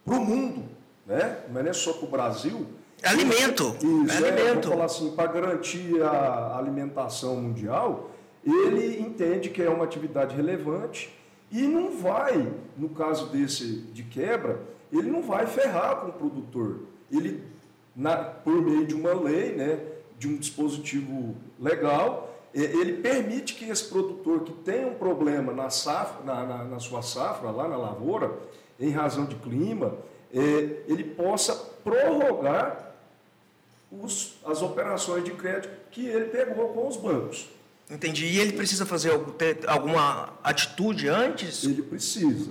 para 0.05 0.15
o 0.15 0.25
mundo, 0.25 0.65
né? 1.07 1.39
não 1.49 1.61
é 1.61 1.73
só 1.73 1.93
para 1.95 2.07
o 2.07 2.11
Brasil. 2.11 2.67
É 3.03 3.09
alimento. 3.09 3.77
Isso, 3.77 4.25
é, 4.25 4.29
é 4.29 4.33
alimento. 4.33 4.69
falar 4.69 4.85
assim, 4.85 5.11
para 5.13 5.33
garantir 5.33 6.03
a 6.03 6.59
alimentação 6.59 7.37
mundial, 7.37 8.11
ele 8.45 9.01
entende 9.01 9.49
que 9.51 9.63
é 9.63 9.69
uma 9.69 9.85
atividade 9.85 10.35
relevante 10.35 11.15
e 11.51 11.63
não 11.63 11.97
vai, 11.97 12.53
no 12.77 12.91
caso 12.91 13.27
desse 13.27 13.79
de 13.93 14.03
quebra, 14.03 14.61
ele 14.93 15.11
não 15.11 15.23
vai 15.23 15.47
ferrar 15.47 15.97
com 15.97 16.09
o 16.09 16.13
produtor. 16.13 16.81
Ele, 17.11 17.43
na, 17.95 18.17
por 18.17 18.61
meio 18.63 18.87
de 18.87 18.95
uma 18.95 19.13
lei, 19.13 19.53
né, 19.53 19.81
de 20.21 20.29
um 20.29 20.37
dispositivo 20.37 21.35
legal, 21.59 22.39
ele 22.53 22.99
permite 22.99 23.55
que 23.55 23.65
esse 23.65 23.85
produtor 23.85 24.41
que 24.41 24.53
tem 24.53 24.85
um 24.85 24.93
problema 24.93 25.51
na, 25.51 25.71
safra, 25.71 26.23
na, 26.23 26.45
na, 26.45 26.65
na 26.65 26.79
sua 26.79 27.01
safra, 27.01 27.51
lá 27.51 27.67
na 27.67 27.79
lavoura, 27.79 28.39
em 28.79 28.91
razão 28.91 29.25
de 29.25 29.35
clima, 29.37 29.97
é, 30.33 30.83
ele 30.87 31.05
possa 31.05 31.55
prorrogar 31.83 32.93
os, 33.91 34.35
as 34.45 34.61
operações 34.61 35.25
de 35.25 35.31
crédito 35.31 35.73
que 35.91 36.05
ele 36.05 36.27
pegou 36.27 36.69
com 36.69 36.87
os 36.87 36.99
bancos. 36.99 37.49
Entendi. 37.91 38.27
E 38.27 38.39
ele 38.39 38.53
precisa 38.53 38.85
fazer 38.85 39.19
ter 39.39 39.67
alguma 39.67 40.35
atitude 40.45 41.09
antes? 41.09 41.65
Ele 41.65 41.83
precisa. 41.83 42.51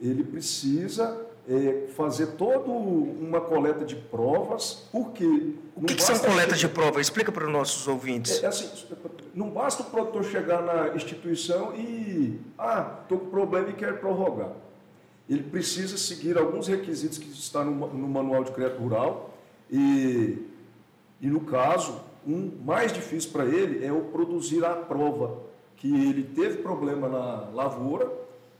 Ele 0.00 0.22
precisa 0.22 1.27
é, 1.48 1.86
fazer 1.96 2.26
toda 2.32 2.70
uma 2.70 3.40
coleta 3.40 3.84
de 3.84 3.96
provas, 3.96 4.86
porque... 4.92 5.54
O 5.74 5.80
que, 5.82 5.94
que 5.94 6.02
são 6.02 6.18
coletas 6.18 6.58
de 6.58 6.68
provas? 6.68 7.06
Explica 7.06 7.32
para 7.32 7.46
os 7.46 7.52
nossos 7.52 7.88
ouvintes. 7.88 8.42
É, 8.42 8.46
é, 8.46 8.48
assim, 8.48 8.68
não 9.34 9.48
basta 9.48 9.82
o 9.82 9.86
produtor 9.86 10.24
chegar 10.24 10.62
na 10.62 10.94
instituição 10.94 11.74
e... 11.74 12.38
Ah, 12.58 12.98
estou 13.02 13.18
com 13.18 13.30
problema 13.30 13.70
e 13.70 13.72
quero 13.72 13.96
prorrogar. 13.96 14.52
Ele 15.28 15.42
precisa 15.42 15.96
seguir 15.96 16.36
alguns 16.36 16.68
requisitos 16.68 17.16
que 17.16 17.30
estão 17.30 17.64
no, 17.64 17.86
no 17.94 18.08
Manual 18.08 18.44
de 18.44 18.52
Crédito 18.52 18.80
Rural 18.80 19.34
e, 19.70 20.38
e 21.20 21.28
no 21.28 21.40
caso, 21.40 22.00
um 22.26 22.50
mais 22.62 22.92
difícil 22.92 23.30
para 23.30 23.46
ele 23.46 23.84
é 23.84 23.92
o 23.92 24.02
produzir 24.02 24.64
a 24.64 24.74
prova 24.74 25.38
que 25.76 25.88
ele 25.88 26.24
teve 26.24 26.58
problema 26.58 27.08
na 27.08 27.50
lavoura 27.54 28.10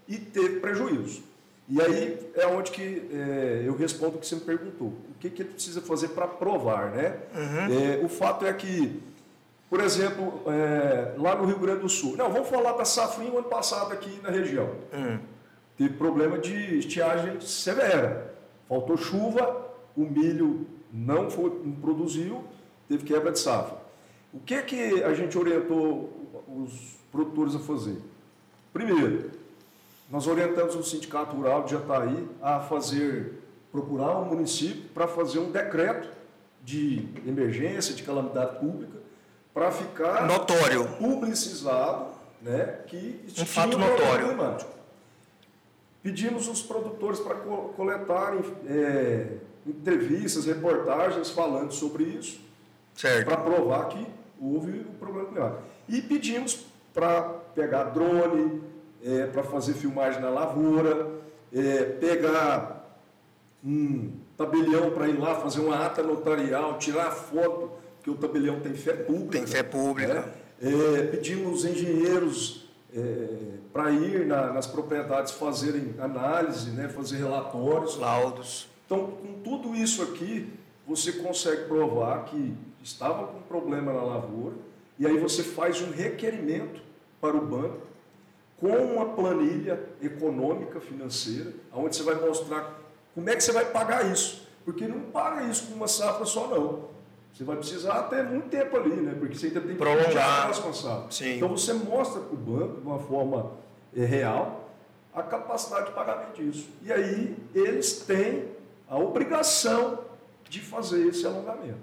e 0.07 0.16
teve 0.16 0.61
prejuízo. 0.61 1.22
E 1.68 1.83
aí 1.83 2.18
é 2.35 2.46
onde 2.46 2.70
que 2.70 3.09
é, 3.12 3.62
eu 3.66 3.76
respondo 3.76 4.16
o 4.16 4.18
que 4.18 4.26
você 4.26 4.37
me 4.37 4.40
perguntou. 4.40 4.88
O 4.88 5.14
que, 5.20 5.28
que 5.28 5.42
ele 5.42 5.50
precisa 5.50 5.83
fazer 5.83 6.09
para 6.09 6.26
provar, 6.26 6.90
né? 6.92 7.18
Uhum. 7.35 8.00
É, 8.00 8.04
o 8.04 8.09
fato 8.09 8.46
é 8.46 8.52
que, 8.54 9.02
por 9.68 9.81
exemplo, 9.81 10.42
é, 10.46 11.14
lá 11.18 11.35
no 11.35 11.44
Rio 11.44 11.59
Grande 11.59 11.81
do 11.83 11.88
Sul, 11.88 12.16
não, 12.16 12.33
vamos 12.33 12.48
falar 12.48 12.72
da 12.72 12.87
safrinha 12.87 13.31
ano 13.31 13.48
passado 13.48 13.92
aqui 13.92 14.18
na 14.22 14.31
região. 14.31 14.70
Uhum. 14.92 15.18
Teve 15.76 15.94
problema 15.94 16.38
de 16.38 16.78
estiagem 16.78 17.38
severa. 17.40 18.35
Faltou 18.66 18.96
chuva, 18.96 19.68
o 19.94 20.02
milho 20.02 20.66
não, 20.90 21.31
foi, 21.31 21.50
não 21.64 21.72
produziu, 21.72 22.44
teve 22.88 23.04
quebra 23.04 23.31
de 23.31 23.38
safra. 23.38 23.76
O 24.33 24.40
que 24.40 24.54
é 24.54 24.62
que 24.62 25.02
a 25.04 25.12
gente 25.12 25.37
orientou 25.37 26.12
os 26.48 26.96
produtores 27.12 27.54
a 27.54 27.59
fazer? 27.59 27.98
Primeiro, 28.72 29.31
nós 30.11 30.27
orientamos 30.27 30.75
o 30.75 30.83
Sindicato 30.83 31.37
Rural 31.37 31.64
de 31.64 31.73
Jataí 31.73 32.27
a 32.40 32.61
fazer, 32.61 33.42
procurar 33.71 34.18
o 34.18 34.23
um 34.23 34.25
município 34.27 34.88
para 34.94 35.07
fazer 35.07 35.38
um 35.38 35.51
decreto 35.51 36.09
de 36.64 37.09
emergência, 37.27 37.94
de 37.94 38.03
calamidade 38.03 38.59
pública, 38.59 38.99
para 39.53 39.71
ficar 39.71 40.27
notório, 40.27 40.87
publicizado, 40.99 42.07
né, 42.40 42.79
que 42.87 43.21
um 43.38 43.44
fato 43.44 43.77
notório. 43.77 44.29
Climático. 44.29 44.71
Pedimos 46.03 46.49
os 46.49 46.62
produtores 46.62 47.21
para 47.21 47.35
coletarem 47.35 48.40
é, 48.66 49.27
entrevistas, 49.66 50.47
reportagens 50.47 51.31
falando 51.31 51.73
sobre 51.73 52.05
isso 52.05 52.40
para 53.25 53.37
provar 53.37 53.88
que 53.88 54.07
houve 54.40 54.81
o 54.81 54.92
problema 54.99 55.29
climático. 55.29 55.62
E 55.88 56.01
pedimos 56.01 56.66
para 56.94 57.23
pegar 57.55 57.85
drone, 57.85 58.62
é, 59.04 59.26
para 59.26 59.42
fazer 59.42 59.74
filmagem 59.74 60.20
na 60.20 60.30
lavoura, 60.30 61.08
é, 61.52 61.84
pegar 61.84 62.98
um 63.64 64.12
tabelião 64.37 64.90
para 64.90 65.08
ir 65.08 65.18
lá 65.18 65.34
fazer 65.37 65.61
uma 65.61 65.84
ata 65.84 66.02
notarial, 66.02 66.78
tirar 66.78 67.11
foto, 67.11 67.70
que 68.02 68.11
o 68.11 68.14
tabelião 68.14 68.61
tem 68.61 68.74
fé 68.74 68.92
pública. 68.92 69.32
Tem 69.32 69.46
fé 69.46 69.62
pública. 69.62 70.14
Né? 70.14 70.32
É, 70.61 71.02
pedimos 71.06 71.64
engenheiros 71.64 72.68
é, 72.94 73.26
para 73.72 73.90
ir 73.90 74.26
na, 74.26 74.52
nas 74.52 74.66
propriedades 74.66 75.32
fazerem 75.32 75.94
análise, 75.98 76.70
né, 76.70 76.88
fazer 76.88 77.16
relatórios. 77.16 77.96
Laudos. 77.96 78.68
Então, 78.87 79.08
com 79.08 79.40
tudo 79.42 79.74
isso 79.74 80.02
aqui, 80.02 80.48
você 80.87 81.12
consegue 81.12 81.64
provar 81.64 82.24
que 82.24 82.54
estava 82.82 83.26
com 83.26 83.40
problema 83.42 83.92
na 83.92 84.02
lavoura, 84.02 84.54
e 84.98 85.06
aí 85.06 85.18
você 85.18 85.42
faz 85.42 85.82
um 85.82 85.90
requerimento 85.90 86.80
para 87.20 87.37
o 87.37 87.44
banco 87.44 87.88
com 88.61 88.68
uma 88.68 89.07
planilha 89.14 89.81
econômica, 90.03 90.81
financeira, 90.81 91.53
onde 91.73 91.97
você 91.97 92.03
vai 92.03 92.16
mostrar 92.16 92.79
como 93.14 93.31
é 93.31 93.37
que 93.37 93.42
você 93.42 93.53
vai 93.53 93.66
pagar 93.66 94.11
isso. 94.11 94.47
Porque 94.64 94.87
não 94.87 95.01
paga 95.01 95.44
isso 95.44 95.66
com 95.68 95.75
uma 95.75 95.88
safra 95.88 96.27
só, 96.27 96.49
não. 96.49 96.88
Você 97.33 97.44
vai 97.44 97.57
precisar 97.57 98.03
ter 98.05 98.25
muito 98.25 98.49
tempo 98.49 98.77
ali, 98.77 98.97
né? 98.97 99.14
Porque 99.18 99.35
você 99.35 99.47
ainda 99.47 99.61
tem 99.61 99.71
que 99.71 99.77
prolongar 99.77 100.51
as 100.51 100.57
safra. 100.57 101.11
Sim. 101.11 101.37
Então 101.37 101.49
você 101.49 101.73
mostra 101.73 102.21
para 102.21 102.35
o 102.35 102.37
banco, 102.37 102.81
de 102.81 102.87
uma 102.87 102.99
forma 102.99 103.53
é, 103.97 104.05
real, 104.05 104.68
a 105.14 105.23
capacidade 105.23 105.87
de 105.87 105.92
pagamento 105.92 106.35
disso. 106.35 106.68
E 106.83 106.92
aí 106.92 107.37
eles 107.55 108.01
têm 108.01 108.49
a 108.88 108.99
obrigação 108.99 110.01
de 110.49 110.61
fazer 110.61 111.07
esse 111.07 111.27
alongamento. 111.27 111.79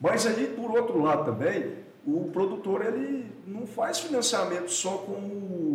Mas 0.00 0.26
aí, 0.26 0.54
por 0.56 0.70
outro 0.70 1.02
lado 1.02 1.24
também, 1.24 1.72
o 2.06 2.30
produtor 2.32 2.84
ele 2.84 3.30
não 3.46 3.66
faz 3.66 3.98
financiamento 3.98 4.70
só 4.70 4.98
com 4.98 5.12
o 5.12 5.65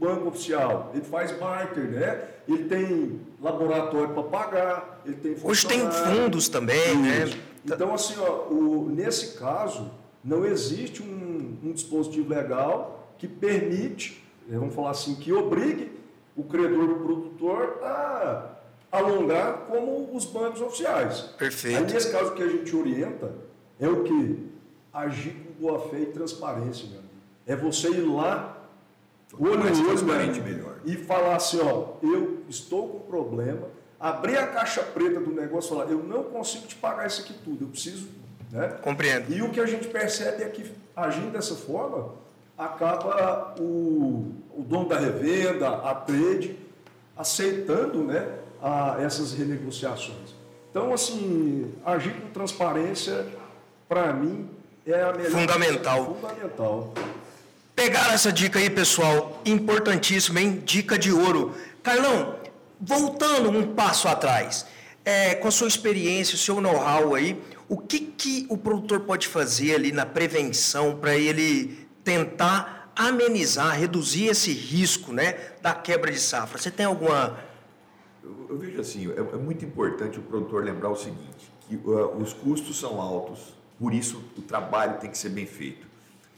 banco 0.00 0.28
oficial, 0.28 0.90
ele 0.94 1.04
faz 1.04 1.30
barter, 1.32 1.84
né? 1.84 2.24
Ele 2.48 2.64
tem 2.64 3.20
laboratório 3.40 4.14
para 4.14 4.22
pagar, 4.22 5.02
ele 5.04 5.16
tem 5.16 5.36
Hoje 5.42 5.66
tem 5.66 5.80
fundos 5.90 6.48
também, 6.48 6.96
né? 6.96 7.30
Então, 7.64 7.94
assim, 7.94 8.14
ó, 8.18 8.48
o, 8.48 8.90
nesse 8.90 9.38
caso, 9.38 9.90
não 10.24 10.46
existe 10.46 11.02
um, 11.02 11.58
um 11.62 11.72
dispositivo 11.72 12.30
legal 12.30 13.14
que 13.18 13.28
permite, 13.28 14.24
eh, 14.50 14.56
vamos 14.56 14.74
falar 14.74 14.90
assim, 14.90 15.14
que 15.16 15.30
obrigue 15.30 15.92
o 16.34 16.42
credor 16.44 16.88
do 16.88 16.94
produtor 16.94 17.78
a 17.82 18.56
alongar 18.90 19.66
como 19.68 20.10
os 20.14 20.24
bancos 20.24 20.62
oficiais. 20.62 21.20
Perfeito. 21.38 21.76
Aí, 21.76 21.92
nesse 21.92 22.10
caso 22.10 22.32
que 22.32 22.42
a 22.42 22.48
gente 22.48 22.74
orienta, 22.74 23.32
é 23.78 23.86
o 23.86 24.02
que? 24.02 24.48
Agir 24.92 25.34
com 25.34 25.66
boa 25.66 25.88
fé 25.90 26.00
e 26.00 26.06
transparência, 26.06 26.88
meu 26.88 26.98
amigo. 26.98 27.14
É 27.46 27.54
você 27.54 27.90
ir 27.90 28.00
lá, 28.00 28.59
olho 29.38 29.60
olho, 29.60 30.42
melhor. 30.42 30.76
e 30.84 30.96
falar 30.96 31.36
assim, 31.36 31.60
ó, 31.60 31.94
eu 32.02 32.42
estou 32.48 32.88
com 32.88 32.98
problema, 33.00 33.68
abrir 33.98 34.38
a 34.38 34.46
caixa 34.46 34.82
preta 34.82 35.20
do 35.20 35.30
negócio 35.30 35.68
e 35.68 35.76
falar, 35.76 35.90
eu 35.90 36.02
não 36.02 36.24
consigo 36.24 36.66
te 36.66 36.74
pagar 36.74 37.06
isso 37.06 37.22
aqui 37.22 37.34
tudo, 37.44 37.64
eu 37.64 37.68
preciso. 37.68 38.08
Né? 38.50 38.68
Compreendo. 38.82 39.32
E 39.32 39.42
o 39.42 39.50
que 39.50 39.60
a 39.60 39.66
gente 39.66 39.88
percebe 39.88 40.42
é 40.42 40.48
que, 40.48 40.72
agindo 40.96 41.30
dessa 41.30 41.54
forma, 41.54 42.14
acaba 42.58 43.54
o, 43.58 44.34
o 44.56 44.62
dono 44.62 44.88
da 44.88 44.98
revenda, 44.98 45.68
a 45.68 45.94
trade, 45.94 46.58
aceitando 47.16 48.02
né, 48.02 48.38
a, 48.60 48.96
essas 49.00 49.32
renegociações. 49.32 50.34
Então, 50.70 50.92
assim, 50.92 51.72
agir 51.84 52.14
com 52.14 52.28
transparência, 52.28 53.26
para 53.88 54.12
mim, 54.12 54.48
é 54.86 55.02
a 55.02 55.12
melhor 55.12 55.30
Fundamental. 55.30 56.14
Fundamental. 56.14 56.94
Pegaram 57.80 58.12
essa 58.12 58.30
dica 58.30 58.58
aí, 58.58 58.68
pessoal? 58.68 59.40
Importantíssima, 59.42 60.38
hein? 60.38 60.62
Dica 60.66 60.98
de 60.98 61.10
ouro. 61.10 61.54
Carlão, 61.82 62.36
voltando 62.78 63.48
um 63.48 63.74
passo 63.74 64.06
atrás, 64.06 64.66
é, 65.02 65.34
com 65.34 65.48
a 65.48 65.50
sua 65.50 65.66
experiência, 65.66 66.34
o 66.34 66.38
seu 66.38 66.60
know-how 66.60 67.14
aí, 67.14 67.42
o 67.70 67.78
que, 67.78 68.00
que 68.00 68.46
o 68.50 68.58
produtor 68.58 69.00
pode 69.00 69.26
fazer 69.26 69.76
ali 69.76 69.92
na 69.92 70.04
prevenção 70.04 70.98
para 70.98 71.16
ele 71.16 71.88
tentar 72.04 72.92
amenizar, 72.94 73.80
reduzir 73.80 74.26
esse 74.26 74.52
risco 74.52 75.10
né, 75.10 75.38
da 75.62 75.72
quebra 75.72 76.12
de 76.12 76.20
safra? 76.20 76.58
Você 76.58 76.70
tem 76.70 76.84
alguma. 76.84 77.38
Eu, 78.22 78.46
eu 78.50 78.58
vejo 78.58 78.78
assim, 78.78 79.10
é, 79.10 79.20
é, 79.20 79.36
muito 79.38 79.64
importante 79.64 80.18
o 80.18 80.22
produtor 80.22 80.62
lembrar 80.62 80.90
o 80.90 80.96
seguinte, 80.96 81.50
que 81.66 81.76
uh, 81.76 82.14
os 82.18 82.34
custos 82.34 82.78
são 82.78 83.00
altos, 83.00 83.54
por 83.78 83.94
isso 83.94 84.22
o 84.36 84.42
trabalho 84.42 84.98
tem 85.00 85.10
que 85.10 85.16
ser 85.16 85.30
bem 85.30 85.46
feito. 85.46 85.88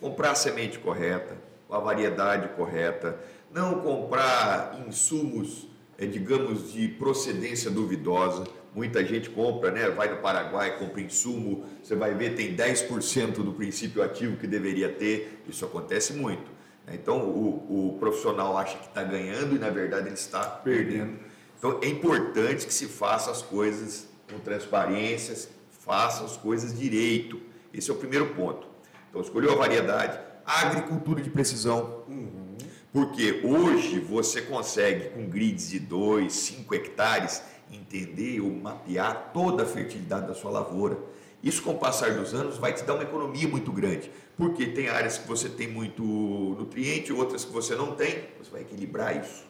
Comprar 0.03 0.33
a 0.33 0.35
semente 0.35 0.79
correta, 0.79 1.39
a 1.71 1.79
variedade 1.79 2.55
correta, 2.55 3.19
não 3.51 3.81
comprar 3.81 4.85
insumos, 4.87 5.67
é, 5.97 6.05
digamos, 6.05 6.71
de 6.71 6.89
procedência 6.89 7.71
duvidosa 7.71 8.45
Muita 8.75 9.05
gente 9.05 9.29
compra, 9.29 9.71
né? 9.71 9.91
vai 9.91 10.09
no 10.09 10.17
Paraguai, 10.23 10.79
compra 10.79 11.03
insumo, 11.03 11.67
você 11.83 11.95
vai 11.95 12.15
ver 12.15 12.35
tem 12.35 12.57
10% 12.57 13.35
do 13.43 13.53
princípio 13.53 14.03
ativo 14.03 14.39
que 14.39 14.47
deveria 14.47 14.89
ter, 14.89 15.43
isso 15.47 15.65
acontece 15.65 16.15
muito. 16.15 16.51
Né? 16.87 16.95
Então 16.95 17.21
o, 17.21 17.91
o 17.91 17.99
profissional 17.99 18.57
acha 18.57 18.79
que 18.79 18.87
está 18.87 19.03
ganhando 19.03 19.55
e 19.55 19.59
na 19.59 19.69
verdade 19.69 20.07
ele 20.07 20.15
está 20.15 20.41
perdendo. 20.43 21.19
Então 21.59 21.81
é 21.83 21.87
importante 21.87 22.67
que 22.67 22.73
se 22.73 22.87
faça 22.87 23.31
as 23.31 23.43
coisas 23.43 24.09
com 24.31 24.39
transparência, 24.39 25.51
faça 25.71 26.25
as 26.25 26.39
coisas 26.39 26.77
direito. 26.77 27.39
Esse 27.75 27.91
é 27.91 27.93
o 27.93 27.97
primeiro 27.97 28.29
ponto. 28.35 28.67
Então 29.13 29.21
escolheu 29.21 29.53
a 29.53 29.57
variedade, 29.57 30.19
agricultura 30.43 31.21
de 31.21 31.29
precisão. 31.29 32.03
Uhum. 32.09 32.57
Porque 32.91 33.43
hoje 33.45 33.99
você 33.99 34.41
consegue 34.41 35.11
com 35.11 35.29
grids 35.29 35.69
de 35.69 35.79
2, 35.79 36.33
5 36.33 36.75
hectares 36.75 37.43
entender 37.71 38.41
ou 38.41 38.51
mapear 38.51 39.33
toda 39.35 39.65
a 39.65 39.67
fertilidade 39.67 40.27
da 40.27 40.35
sua 40.35 40.51
lavoura. 40.51 40.99
Isso, 41.43 41.63
com 41.63 41.73
o 41.73 41.79
passar 41.79 42.15
dos 42.15 42.33
anos, 42.33 42.57
vai 42.57 42.73
te 42.73 42.85
dar 42.85 42.95
uma 42.95 43.03
economia 43.03 43.47
muito 43.47 43.71
grande, 43.71 44.11
porque 44.35 44.65
tem 44.67 44.89
áreas 44.89 45.19
que 45.19 45.29
você 45.29 45.49
tem 45.49 45.69
muito 45.69 46.03
nutriente, 46.03 47.13
outras 47.13 47.45
que 47.45 47.53
você 47.53 47.75
não 47.75 47.95
tem, 47.95 48.29
você 48.39 48.51
vai 48.51 48.63
equilibrar 48.63 49.23
isso. 49.23 49.45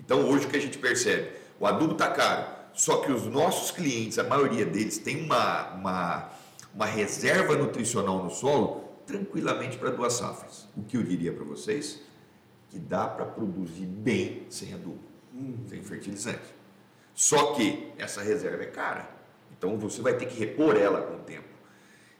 Então, 0.00 0.26
hoje 0.30 0.46
o 0.46 0.48
que 0.48 0.56
a 0.56 0.60
gente 0.60 0.78
percebe? 0.78 1.32
O 1.60 1.66
adubo 1.66 1.92
está 1.92 2.08
caro, 2.08 2.46
só 2.72 2.98
que 2.98 3.12
os 3.12 3.26
nossos 3.26 3.70
clientes, 3.70 4.18
a 4.18 4.24
maioria 4.24 4.64
deles, 4.64 4.96
tem 4.96 5.24
uma, 5.24 5.74
uma, 5.74 6.30
uma 6.78 6.86
reserva 6.86 7.56
nutricional 7.56 8.22
no 8.22 8.30
solo 8.30 8.84
tranquilamente 9.04 9.76
para 9.76 9.90
duas 9.90 10.12
safras. 10.12 10.68
O 10.76 10.82
que 10.84 10.96
eu 10.96 11.02
diria 11.02 11.32
para 11.32 11.42
vocês? 11.42 12.00
Que 12.70 12.78
dá 12.78 13.08
para 13.08 13.24
produzir 13.24 13.84
bem 13.84 14.46
sem 14.48 14.72
adubo, 14.72 15.00
hum. 15.34 15.56
sem 15.66 15.82
fertilizante. 15.82 16.54
Só 17.16 17.54
que 17.54 17.92
essa 17.98 18.22
reserva 18.22 18.62
é 18.62 18.66
cara. 18.66 19.10
Então 19.50 19.76
você 19.76 20.00
vai 20.00 20.16
ter 20.16 20.26
que 20.26 20.38
repor 20.38 20.76
ela 20.76 21.02
com 21.02 21.16
o 21.16 21.18
tempo. 21.18 21.48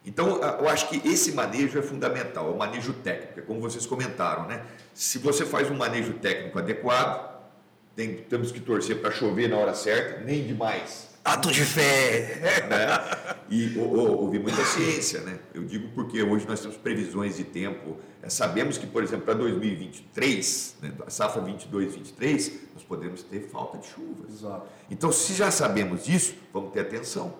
Então 0.05 0.41
eu 0.43 0.69
acho 0.69 0.89
que 0.89 1.07
esse 1.09 1.31
manejo 1.31 1.79
é 1.79 1.83
fundamental, 1.83 2.49
é 2.49 2.51
o 2.53 2.59
manejo 2.59 2.93
técnico, 2.95 3.39
é 3.39 3.43
como 3.43 3.61
vocês 3.61 3.87
comentaram, 3.87 4.49
né? 4.49 4.67
Se 4.93 5.19
você 5.19 5.47
faz 5.47 5.71
um 5.71 5.77
manejo 5.77 6.15
técnico 6.15 6.59
adequado, 6.59 7.47
tem, 7.95 8.17
temos 8.25 8.51
que 8.51 8.59
torcer 8.59 9.01
para 9.01 9.13
chover 9.13 9.49
na 9.49 9.57
hora 9.57 9.75
certa, 9.75 10.25
nem 10.25 10.45
demais, 10.45 11.08
Ato 11.25 11.51
de 11.51 11.65
fé! 11.65 12.67
Né? 12.69 13.37
E 13.51 13.79
ouvi 13.79 14.39
muita 14.39 14.65
ciência, 14.65 15.21
né? 15.21 15.39
Eu 15.53 15.65
digo 15.65 15.89
porque 15.95 16.23
hoje 16.23 16.47
nós 16.47 16.61
temos 16.61 16.77
previsões 16.77 17.37
de 17.37 17.45
tempo. 17.45 17.97
É, 18.23 18.29
sabemos 18.29 18.79
que, 18.79 18.87
por 18.87 19.03
exemplo, 19.03 19.25
para 19.25 19.35
2023, 19.35 20.77
né, 20.83 20.93
a 21.07 21.11
safra 21.11 21.41
22, 21.43 21.95
23, 21.95 22.53
nós 22.75 22.83
podemos 22.83 23.23
ter 23.23 23.49
falta 23.49 23.79
de 23.79 23.87
chuvas. 23.87 24.33
Exato. 24.33 24.67
Então, 24.91 25.13
se 25.13 25.35
já 25.35 25.51
sabemos 25.51 26.05
disso, 26.05 26.35
vamos 26.53 26.73
ter 26.73 26.81
atenção. 26.81 27.35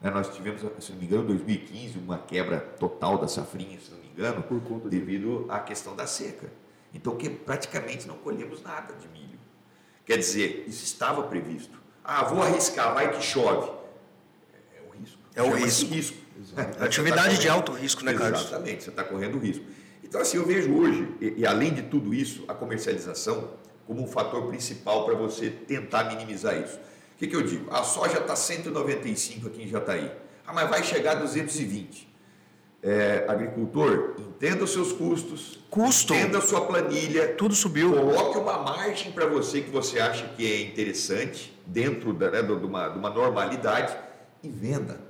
Né? 0.00 0.10
Nós 0.10 0.34
tivemos, 0.34 0.60
se 0.78 0.92
não 0.92 0.98
me 0.98 1.06
engano, 1.06 1.24
em 1.24 1.26
2015, 1.28 1.98
uma 1.98 2.18
quebra 2.18 2.60
total 2.60 3.18
da 3.18 3.28
safrinha, 3.28 3.78
se 3.80 3.90
não 3.90 3.98
me 3.98 4.08
engano, 4.08 4.44
devido 4.88 5.46
à 5.48 5.60
questão 5.60 5.94
da 5.94 6.06
seca. 6.06 6.50
Então, 6.94 7.16
que 7.16 7.28
praticamente 7.28 8.06
não 8.06 8.16
colhemos 8.16 8.62
nada 8.62 8.94
de 8.94 9.08
milho. 9.08 9.38
Quer 10.04 10.18
dizer, 10.18 10.64
isso 10.66 10.84
estava 10.84 11.22
previsto. 11.24 11.85
Ah, 12.08 12.22
vou 12.22 12.40
arriscar, 12.40 12.94
vai 12.94 13.10
que 13.10 13.20
chove. 13.20 13.68
É, 14.72 14.80
o 14.80 14.98
risco. 15.00 15.18
É 15.34 15.42
o 15.42 15.50
risco. 15.52 15.92
risco. 15.92 16.16
Atividade 16.80 17.34
tá 17.34 17.42
de 17.42 17.48
alto 17.48 17.72
risco, 17.72 18.04
né, 18.04 18.14
Carlos? 18.14 18.42
Exatamente, 18.42 18.84
você 18.84 18.90
está 18.90 19.02
correndo 19.02 19.38
risco. 19.38 19.64
Então, 20.04 20.20
assim, 20.20 20.36
eu 20.36 20.46
vejo 20.46 20.72
hoje, 20.72 21.08
e, 21.20 21.34
e 21.38 21.46
além 21.46 21.74
de 21.74 21.82
tudo 21.82 22.14
isso, 22.14 22.44
a 22.46 22.54
comercialização 22.54 23.50
como 23.86 24.02
um 24.02 24.06
fator 24.06 24.46
principal 24.46 25.04
para 25.04 25.14
você 25.14 25.50
tentar 25.50 26.04
minimizar 26.04 26.56
isso. 26.56 26.76
O 26.76 27.18
que, 27.18 27.26
que 27.26 27.34
eu 27.34 27.42
digo? 27.42 27.72
A 27.74 27.82
soja 27.82 28.18
está 28.18 28.36
195 28.36 29.48
aqui 29.48 29.64
em 29.64 29.68
Jataí. 29.68 30.12
Ah, 30.46 30.52
mas 30.52 30.70
vai 30.70 30.84
chegar 30.84 31.12
a 31.12 31.20
220 31.20 32.15
é, 32.82 33.24
agricultor, 33.26 34.14
entenda 34.18 34.64
os 34.64 34.72
seus 34.72 34.92
custos, 34.92 35.58
Custo. 35.70 36.14
entenda 36.14 36.38
a 36.38 36.40
sua 36.40 36.60
planilha. 36.62 37.34
Tudo 37.34 37.54
subiu. 37.54 37.92
Coloque 37.92 38.38
uma 38.38 38.58
margem 38.58 39.12
para 39.12 39.26
você 39.26 39.60
que 39.60 39.70
você 39.70 39.98
acha 39.98 40.28
que 40.36 40.50
é 40.50 40.62
interessante, 40.62 41.56
dentro 41.66 42.12
da, 42.12 42.30
né, 42.30 42.42
de, 42.42 42.52
uma, 42.52 42.88
de 42.88 42.98
uma 42.98 43.10
normalidade, 43.10 43.96
e 44.42 44.48
venda. 44.48 45.00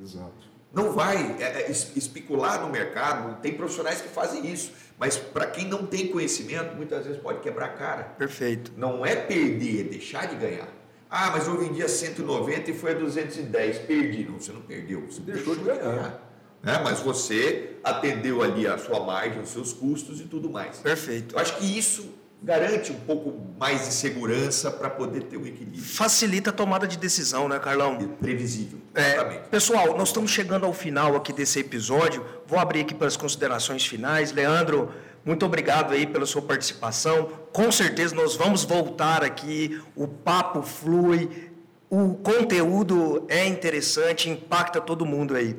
Exato. 0.00 0.46
Não 0.72 0.92
vai 0.92 1.36
é, 1.40 1.62
é 1.62 1.70
especular 1.70 2.60
no 2.62 2.70
mercado, 2.70 3.40
tem 3.40 3.54
profissionais 3.54 4.00
que 4.00 4.08
fazem 4.08 4.50
isso, 4.50 4.72
mas 4.98 5.16
para 5.16 5.46
quem 5.46 5.66
não 5.66 5.86
tem 5.86 6.08
conhecimento, 6.08 6.74
muitas 6.76 7.04
vezes 7.04 7.20
pode 7.20 7.40
quebrar 7.40 7.66
a 7.66 7.70
cara. 7.70 8.02
Perfeito. 8.04 8.72
Não 8.76 9.04
é 9.04 9.16
perder, 9.16 9.80
é 9.80 9.84
deixar 9.84 10.26
de 10.26 10.36
ganhar. 10.36 10.68
Ah, 11.08 11.30
mas 11.30 11.46
eu 11.46 11.56
vendi 11.56 11.82
a 11.82 11.88
190 11.88 12.70
e 12.70 12.74
foi 12.74 12.92
a 12.92 12.94
210, 12.94 13.78
perdi. 13.80 14.24
Não, 14.24 14.40
você 14.40 14.52
não 14.52 14.60
perdeu, 14.62 15.02
você 15.02 15.20
deixou, 15.20 15.54
deixou 15.54 15.56
de 15.56 15.62
ganhar. 15.62 15.94
ganhar 15.94 16.25
né? 16.66 16.80
mas 16.82 16.98
você 16.98 17.76
atendeu 17.84 18.42
ali 18.42 18.66
a 18.66 18.76
sua 18.76 18.98
margem, 18.98 19.40
os 19.40 19.50
seus 19.50 19.72
custos 19.72 20.20
e 20.20 20.24
tudo 20.24 20.50
mais. 20.50 20.78
Perfeito. 20.78 21.36
Eu 21.36 21.38
acho 21.40 21.56
que 21.56 21.78
isso 21.78 22.12
garante 22.42 22.92
um 22.92 23.00
pouco 23.00 23.32
mais 23.58 23.86
de 23.86 23.94
segurança 23.94 24.70
para 24.70 24.90
poder 24.90 25.22
ter 25.22 25.36
um 25.36 25.46
equilíbrio. 25.46 25.82
Facilita 25.82 26.50
a 26.50 26.52
tomada 26.52 26.86
de 26.86 26.98
decisão, 26.98 27.48
né, 27.48 27.58
Carlão? 27.58 27.96
Previsível. 28.20 28.78
É, 28.94 29.22
pessoal, 29.50 29.96
nós 29.96 30.08
estamos 30.08 30.30
chegando 30.30 30.66
ao 30.66 30.72
final 30.72 31.16
aqui 31.16 31.32
desse 31.32 31.60
episódio. 31.60 32.24
Vou 32.46 32.58
abrir 32.58 32.80
aqui 32.80 32.94
para 32.94 33.06
as 33.06 33.16
considerações 33.16 33.86
finais. 33.86 34.32
Leandro, 34.32 34.90
muito 35.24 35.46
obrigado 35.46 35.92
aí 35.92 36.06
pela 36.06 36.26
sua 36.26 36.42
participação. 36.42 37.30
Com 37.52 37.70
certeza 37.72 38.14
nós 38.14 38.36
vamos 38.36 38.64
voltar 38.64 39.24
aqui. 39.24 39.80
O 39.94 40.06
papo 40.06 40.62
flui, 40.62 41.50
o 41.88 42.14
conteúdo 42.14 43.24
é 43.28 43.46
interessante, 43.46 44.28
impacta 44.28 44.80
todo 44.80 45.06
mundo 45.06 45.34
aí. 45.34 45.56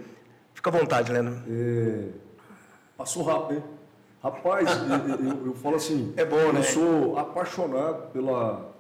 Fica 0.68 0.78
à 0.78 0.80
vontade, 0.82 1.12
Leandro. 1.12 1.42
É, 1.50 2.10
passou 2.98 3.24
rápido, 3.24 3.58
hein? 3.58 3.64
Rapaz, 4.22 4.70
eu, 4.70 5.30
eu, 5.30 5.46
eu, 5.48 5.54
falo 5.54 5.76
assim. 5.76 6.14
É 6.18 6.26
bom, 6.26 6.52
né? 6.52 6.60
Eu 6.60 6.64
sou 6.64 7.18
apaixonado 7.18 8.12
pela, 8.12 8.74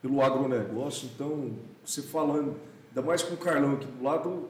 pelo 0.00 0.22
agronegócio, 0.22 1.10
então, 1.12 1.50
você 1.84 2.02
falando, 2.02 2.56
ainda 2.88 3.02
mais 3.02 3.22
com 3.22 3.34
o 3.34 3.36
Carlão 3.38 3.72
aqui 3.72 3.86
do 3.86 4.04
lado, 4.04 4.48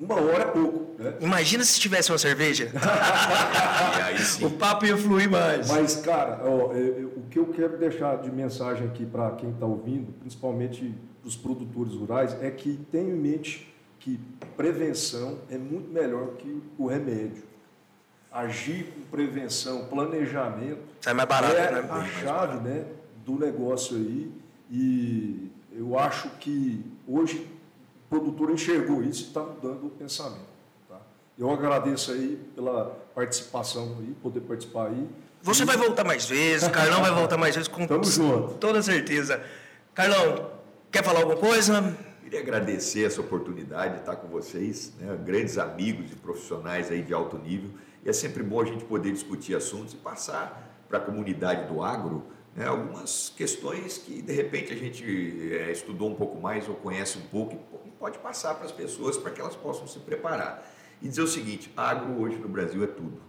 uma 0.00 0.14
hora 0.14 0.44
é 0.44 0.46
pouco. 0.46 1.02
Né? 1.02 1.14
Imagina 1.20 1.62
se 1.62 1.78
tivesse 1.78 2.10
uma 2.10 2.18
cerveja. 2.18 2.72
o 4.40 4.50
papo 4.50 4.86
ia 4.86 4.96
fluir 4.96 5.30
mais. 5.30 5.68
Mas, 5.68 5.96
cara, 5.96 6.40
ó, 6.42 6.72
é, 6.72 6.78
é, 6.78 7.04
o 7.04 7.24
que 7.28 7.38
eu 7.38 7.46
quero 7.48 7.76
deixar 7.76 8.16
de 8.18 8.30
mensagem 8.30 8.86
aqui 8.86 9.04
para 9.04 9.32
quem 9.32 9.50
está 9.50 9.66
ouvindo, 9.66 10.12
principalmente 10.20 10.94
os 11.22 11.36
produtores 11.36 11.92
rurais, 11.94 12.36
é 12.40 12.50
que 12.50 12.78
tenham 12.90 13.10
em 13.10 13.20
mente 13.20 13.73
que 14.04 14.20
prevenção 14.54 15.38
é 15.50 15.56
muito 15.56 15.90
melhor 15.90 16.34
que 16.36 16.62
o 16.76 16.86
remédio. 16.86 17.42
Agir 18.30 18.92
com 18.92 19.00
prevenção, 19.10 19.86
planejamento. 19.86 20.82
Sai 21.00 21.14
mais 21.14 21.26
barato, 21.26 21.56
é 21.56 21.70
né? 21.70 21.88
a 21.90 22.04
chave 22.04 22.58
né, 22.58 22.84
do 23.24 23.38
negócio 23.38 23.96
aí. 23.96 24.30
E 24.70 25.50
eu 25.72 25.98
acho 25.98 26.28
que 26.38 26.84
hoje 27.08 27.48
o 28.04 28.08
produtor 28.10 28.50
enxergou 28.50 29.02
isso 29.02 29.24
e 29.24 29.26
está 29.28 29.40
mudando 29.40 29.86
o 29.86 29.90
pensamento. 29.90 30.52
Tá? 30.86 31.00
Eu 31.38 31.50
agradeço 31.50 32.12
aí 32.12 32.38
pela 32.54 32.90
participação 33.14 33.96
aí, 34.00 34.14
poder 34.22 34.40
participar 34.40 34.88
aí. 34.88 35.08
Você 35.40 35.62
e... 35.62 35.66
vai 35.66 35.78
voltar 35.78 36.04
mais 36.04 36.26
vezes, 36.26 36.68
Carlão 36.68 37.00
vai 37.00 37.10
voltar 37.10 37.38
mais 37.38 37.54
vezes 37.54 37.68
com 37.68 37.86
Tamo 37.86 38.04
junto. 38.04 38.54
toda 38.54 38.82
certeza. 38.82 39.42
Carlão, 39.94 40.50
quer 40.92 41.02
falar 41.02 41.20
alguma 41.20 41.38
coisa? 41.38 41.96
Queria 42.34 42.48
agradecer 42.52 43.04
essa 43.04 43.20
oportunidade 43.20 43.94
de 43.94 44.00
estar 44.00 44.16
com 44.16 44.26
vocês, 44.26 44.92
né? 44.98 45.16
grandes 45.24 45.56
amigos 45.56 46.10
e 46.10 46.16
profissionais 46.16 46.90
aí 46.90 47.00
de 47.00 47.14
alto 47.14 47.38
nível. 47.38 47.70
E 48.04 48.08
é 48.08 48.12
sempre 48.12 48.42
bom 48.42 48.60
a 48.60 48.64
gente 48.64 48.84
poder 48.84 49.12
discutir 49.12 49.54
assuntos 49.54 49.94
e 49.94 49.96
passar 49.98 50.84
para 50.88 50.98
a 50.98 51.00
comunidade 51.00 51.72
do 51.72 51.80
agro 51.80 52.24
né? 52.56 52.66
algumas 52.66 53.32
questões 53.36 53.98
que 53.98 54.20
de 54.20 54.32
repente 54.32 54.72
a 54.72 54.76
gente 54.76 55.04
é, 55.54 55.70
estudou 55.70 56.10
um 56.10 56.14
pouco 56.16 56.40
mais 56.40 56.68
ou 56.68 56.74
conhece 56.74 57.18
um 57.18 57.26
pouco 57.28 57.56
e 57.86 57.90
pode 57.92 58.18
passar 58.18 58.56
para 58.56 58.64
as 58.64 58.72
pessoas 58.72 59.16
para 59.16 59.30
que 59.30 59.40
elas 59.40 59.54
possam 59.54 59.86
se 59.86 60.00
preparar. 60.00 60.68
E 61.00 61.08
dizer 61.08 61.22
o 61.22 61.28
seguinte: 61.28 61.72
agro 61.76 62.20
hoje 62.20 62.36
no 62.38 62.48
Brasil 62.48 62.82
é 62.82 62.88
tudo. 62.88 63.22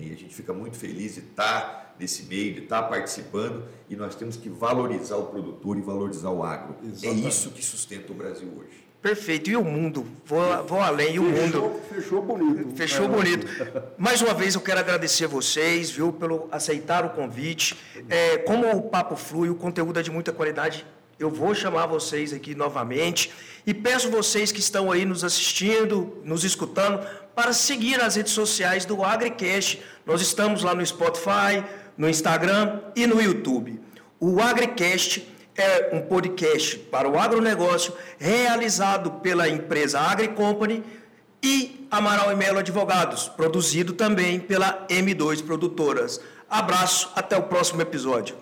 E 0.00 0.12
a 0.12 0.16
gente 0.16 0.34
fica 0.34 0.52
muito 0.52 0.76
feliz 0.76 1.14
de 1.14 1.20
estar 1.20 1.94
nesse 1.98 2.24
meio, 2.24 2.54
de 2.54 2.60
estar 2.60 2.82
participando 2.84 3.64
e 3.90 3.96
nós 3.96 4.14
temos 4.14 4.36
que 4.36 4.48
valorizar 4.48 5.16
o 5.16 5.26
produtor 5.26 5.76
e 5.76 5.80
valorizar 5.80 6.30
o 6.30 6.42
agro. 6.44 6.76
É 6.82 6.86
Exatamente. 6.86 7.24
É 7.24 7.28
isso 7.28 7.50
que 7.50 7.64
sustenta 7.64 8.12
o 8.12 8.14
Brasil 8.14 8.48
hoje. 8.56 8.88
Perfeito. 9.02 9.48
E 9.48 9.56
o 9.56 9.64
mundo? 9.64 10.06
Vou, 10.24 10.64
vou 10.64 10.80
além. 10.80 11.14
E 11.14 11.18
o 11.18 11.22
mundo? 11.22 11.80
Fechou 11.88 12.20
bonito. 12.20 12.76
Fechou 12.76 13.04
É, 13.04 13.08
bonito. 13.08 13.46
Mais 13.96 14.20
uma 14.20 14.34
vez 14.34 14.54
eu 14.54 14.60
quero 14.60 14.80
agradecer 14.80 15.26
vocês, 15.28 15.90
viu, 15.90 16.12
pelo 16.12 16.48
aceitar 16.50 17.04
o 17.04 17.10
convite. 17.10 17.76
É, 18.08 18.38
como 18.38 18.68
o 18.76 18.82
papo 18.82 19.14
flui, 19.14 19.50
o 19.50 19.54
conteúdo 19.54 20.00
é 20.00 20.02
de 20.02 20.10
muita 20.10 20.32
qualidade, 20.32 20.84
eu 21.18 21.30
vou 21.30 21.54
chamar 21.54 21.86
vocês 21.86 22.32
aqui 22.32 22.54
novamente 22.54 23.32
e 23.66 23.74
peço 23.74 24.10
vocês 24.10 24.52
que 24.52 24.60
estão 24.60 24.90
aí 24.90 25.04
nos 25.04 25.24
assistindo, 25.24 26.18
nos 26.24 26.44
escutando, 26.44 27.04
para 27.38 27.52
seguir 27.52 28.02
as 28.02 28.16
redes 28.16 28.32
sociais 28.32 28.84
do 28.84 29.04
AgriCast. 29.04 29.80
Nós 30.04 30.20
estamos 30.20 30.64
lá 30.64 30.74
no 30.74 30.84
Spotify, 30.84 31.62
no 31.96 32.08
Instagram 32.08 32.80
e 32.96 33.06
no 33.06 33.22
YouTube. 33.22 33.80
O 34.18 34.42
AgriCast 34.42 35.24
é 35.56 35.90
um 35.92 36.00
podcast 36.00 36.76
para 36.76 37.08
o 37.08 37.16
agronegócio 37.16 37.94
realizado 38.18 39.20
pela 39.22 39.48
empresa 39.48 40.00
AgriCompany 40.00 40.82
e 41.40 41.86
Amaral 41.88 42.32
e 42.32 42.34
Melo 42.34 42.58
Advogados, 42.58 43.28
produzido 43.28 43.92
também 43.92 44.40
pela 44.40 44.84
M2 44.88 45.40
Produtoras. 45.40 46.20
Abraço, 46.50 47.08
até 47.14 47.36
o 47.36 47.44
próximo 47.44 47.80
episódio. 47.80 48.34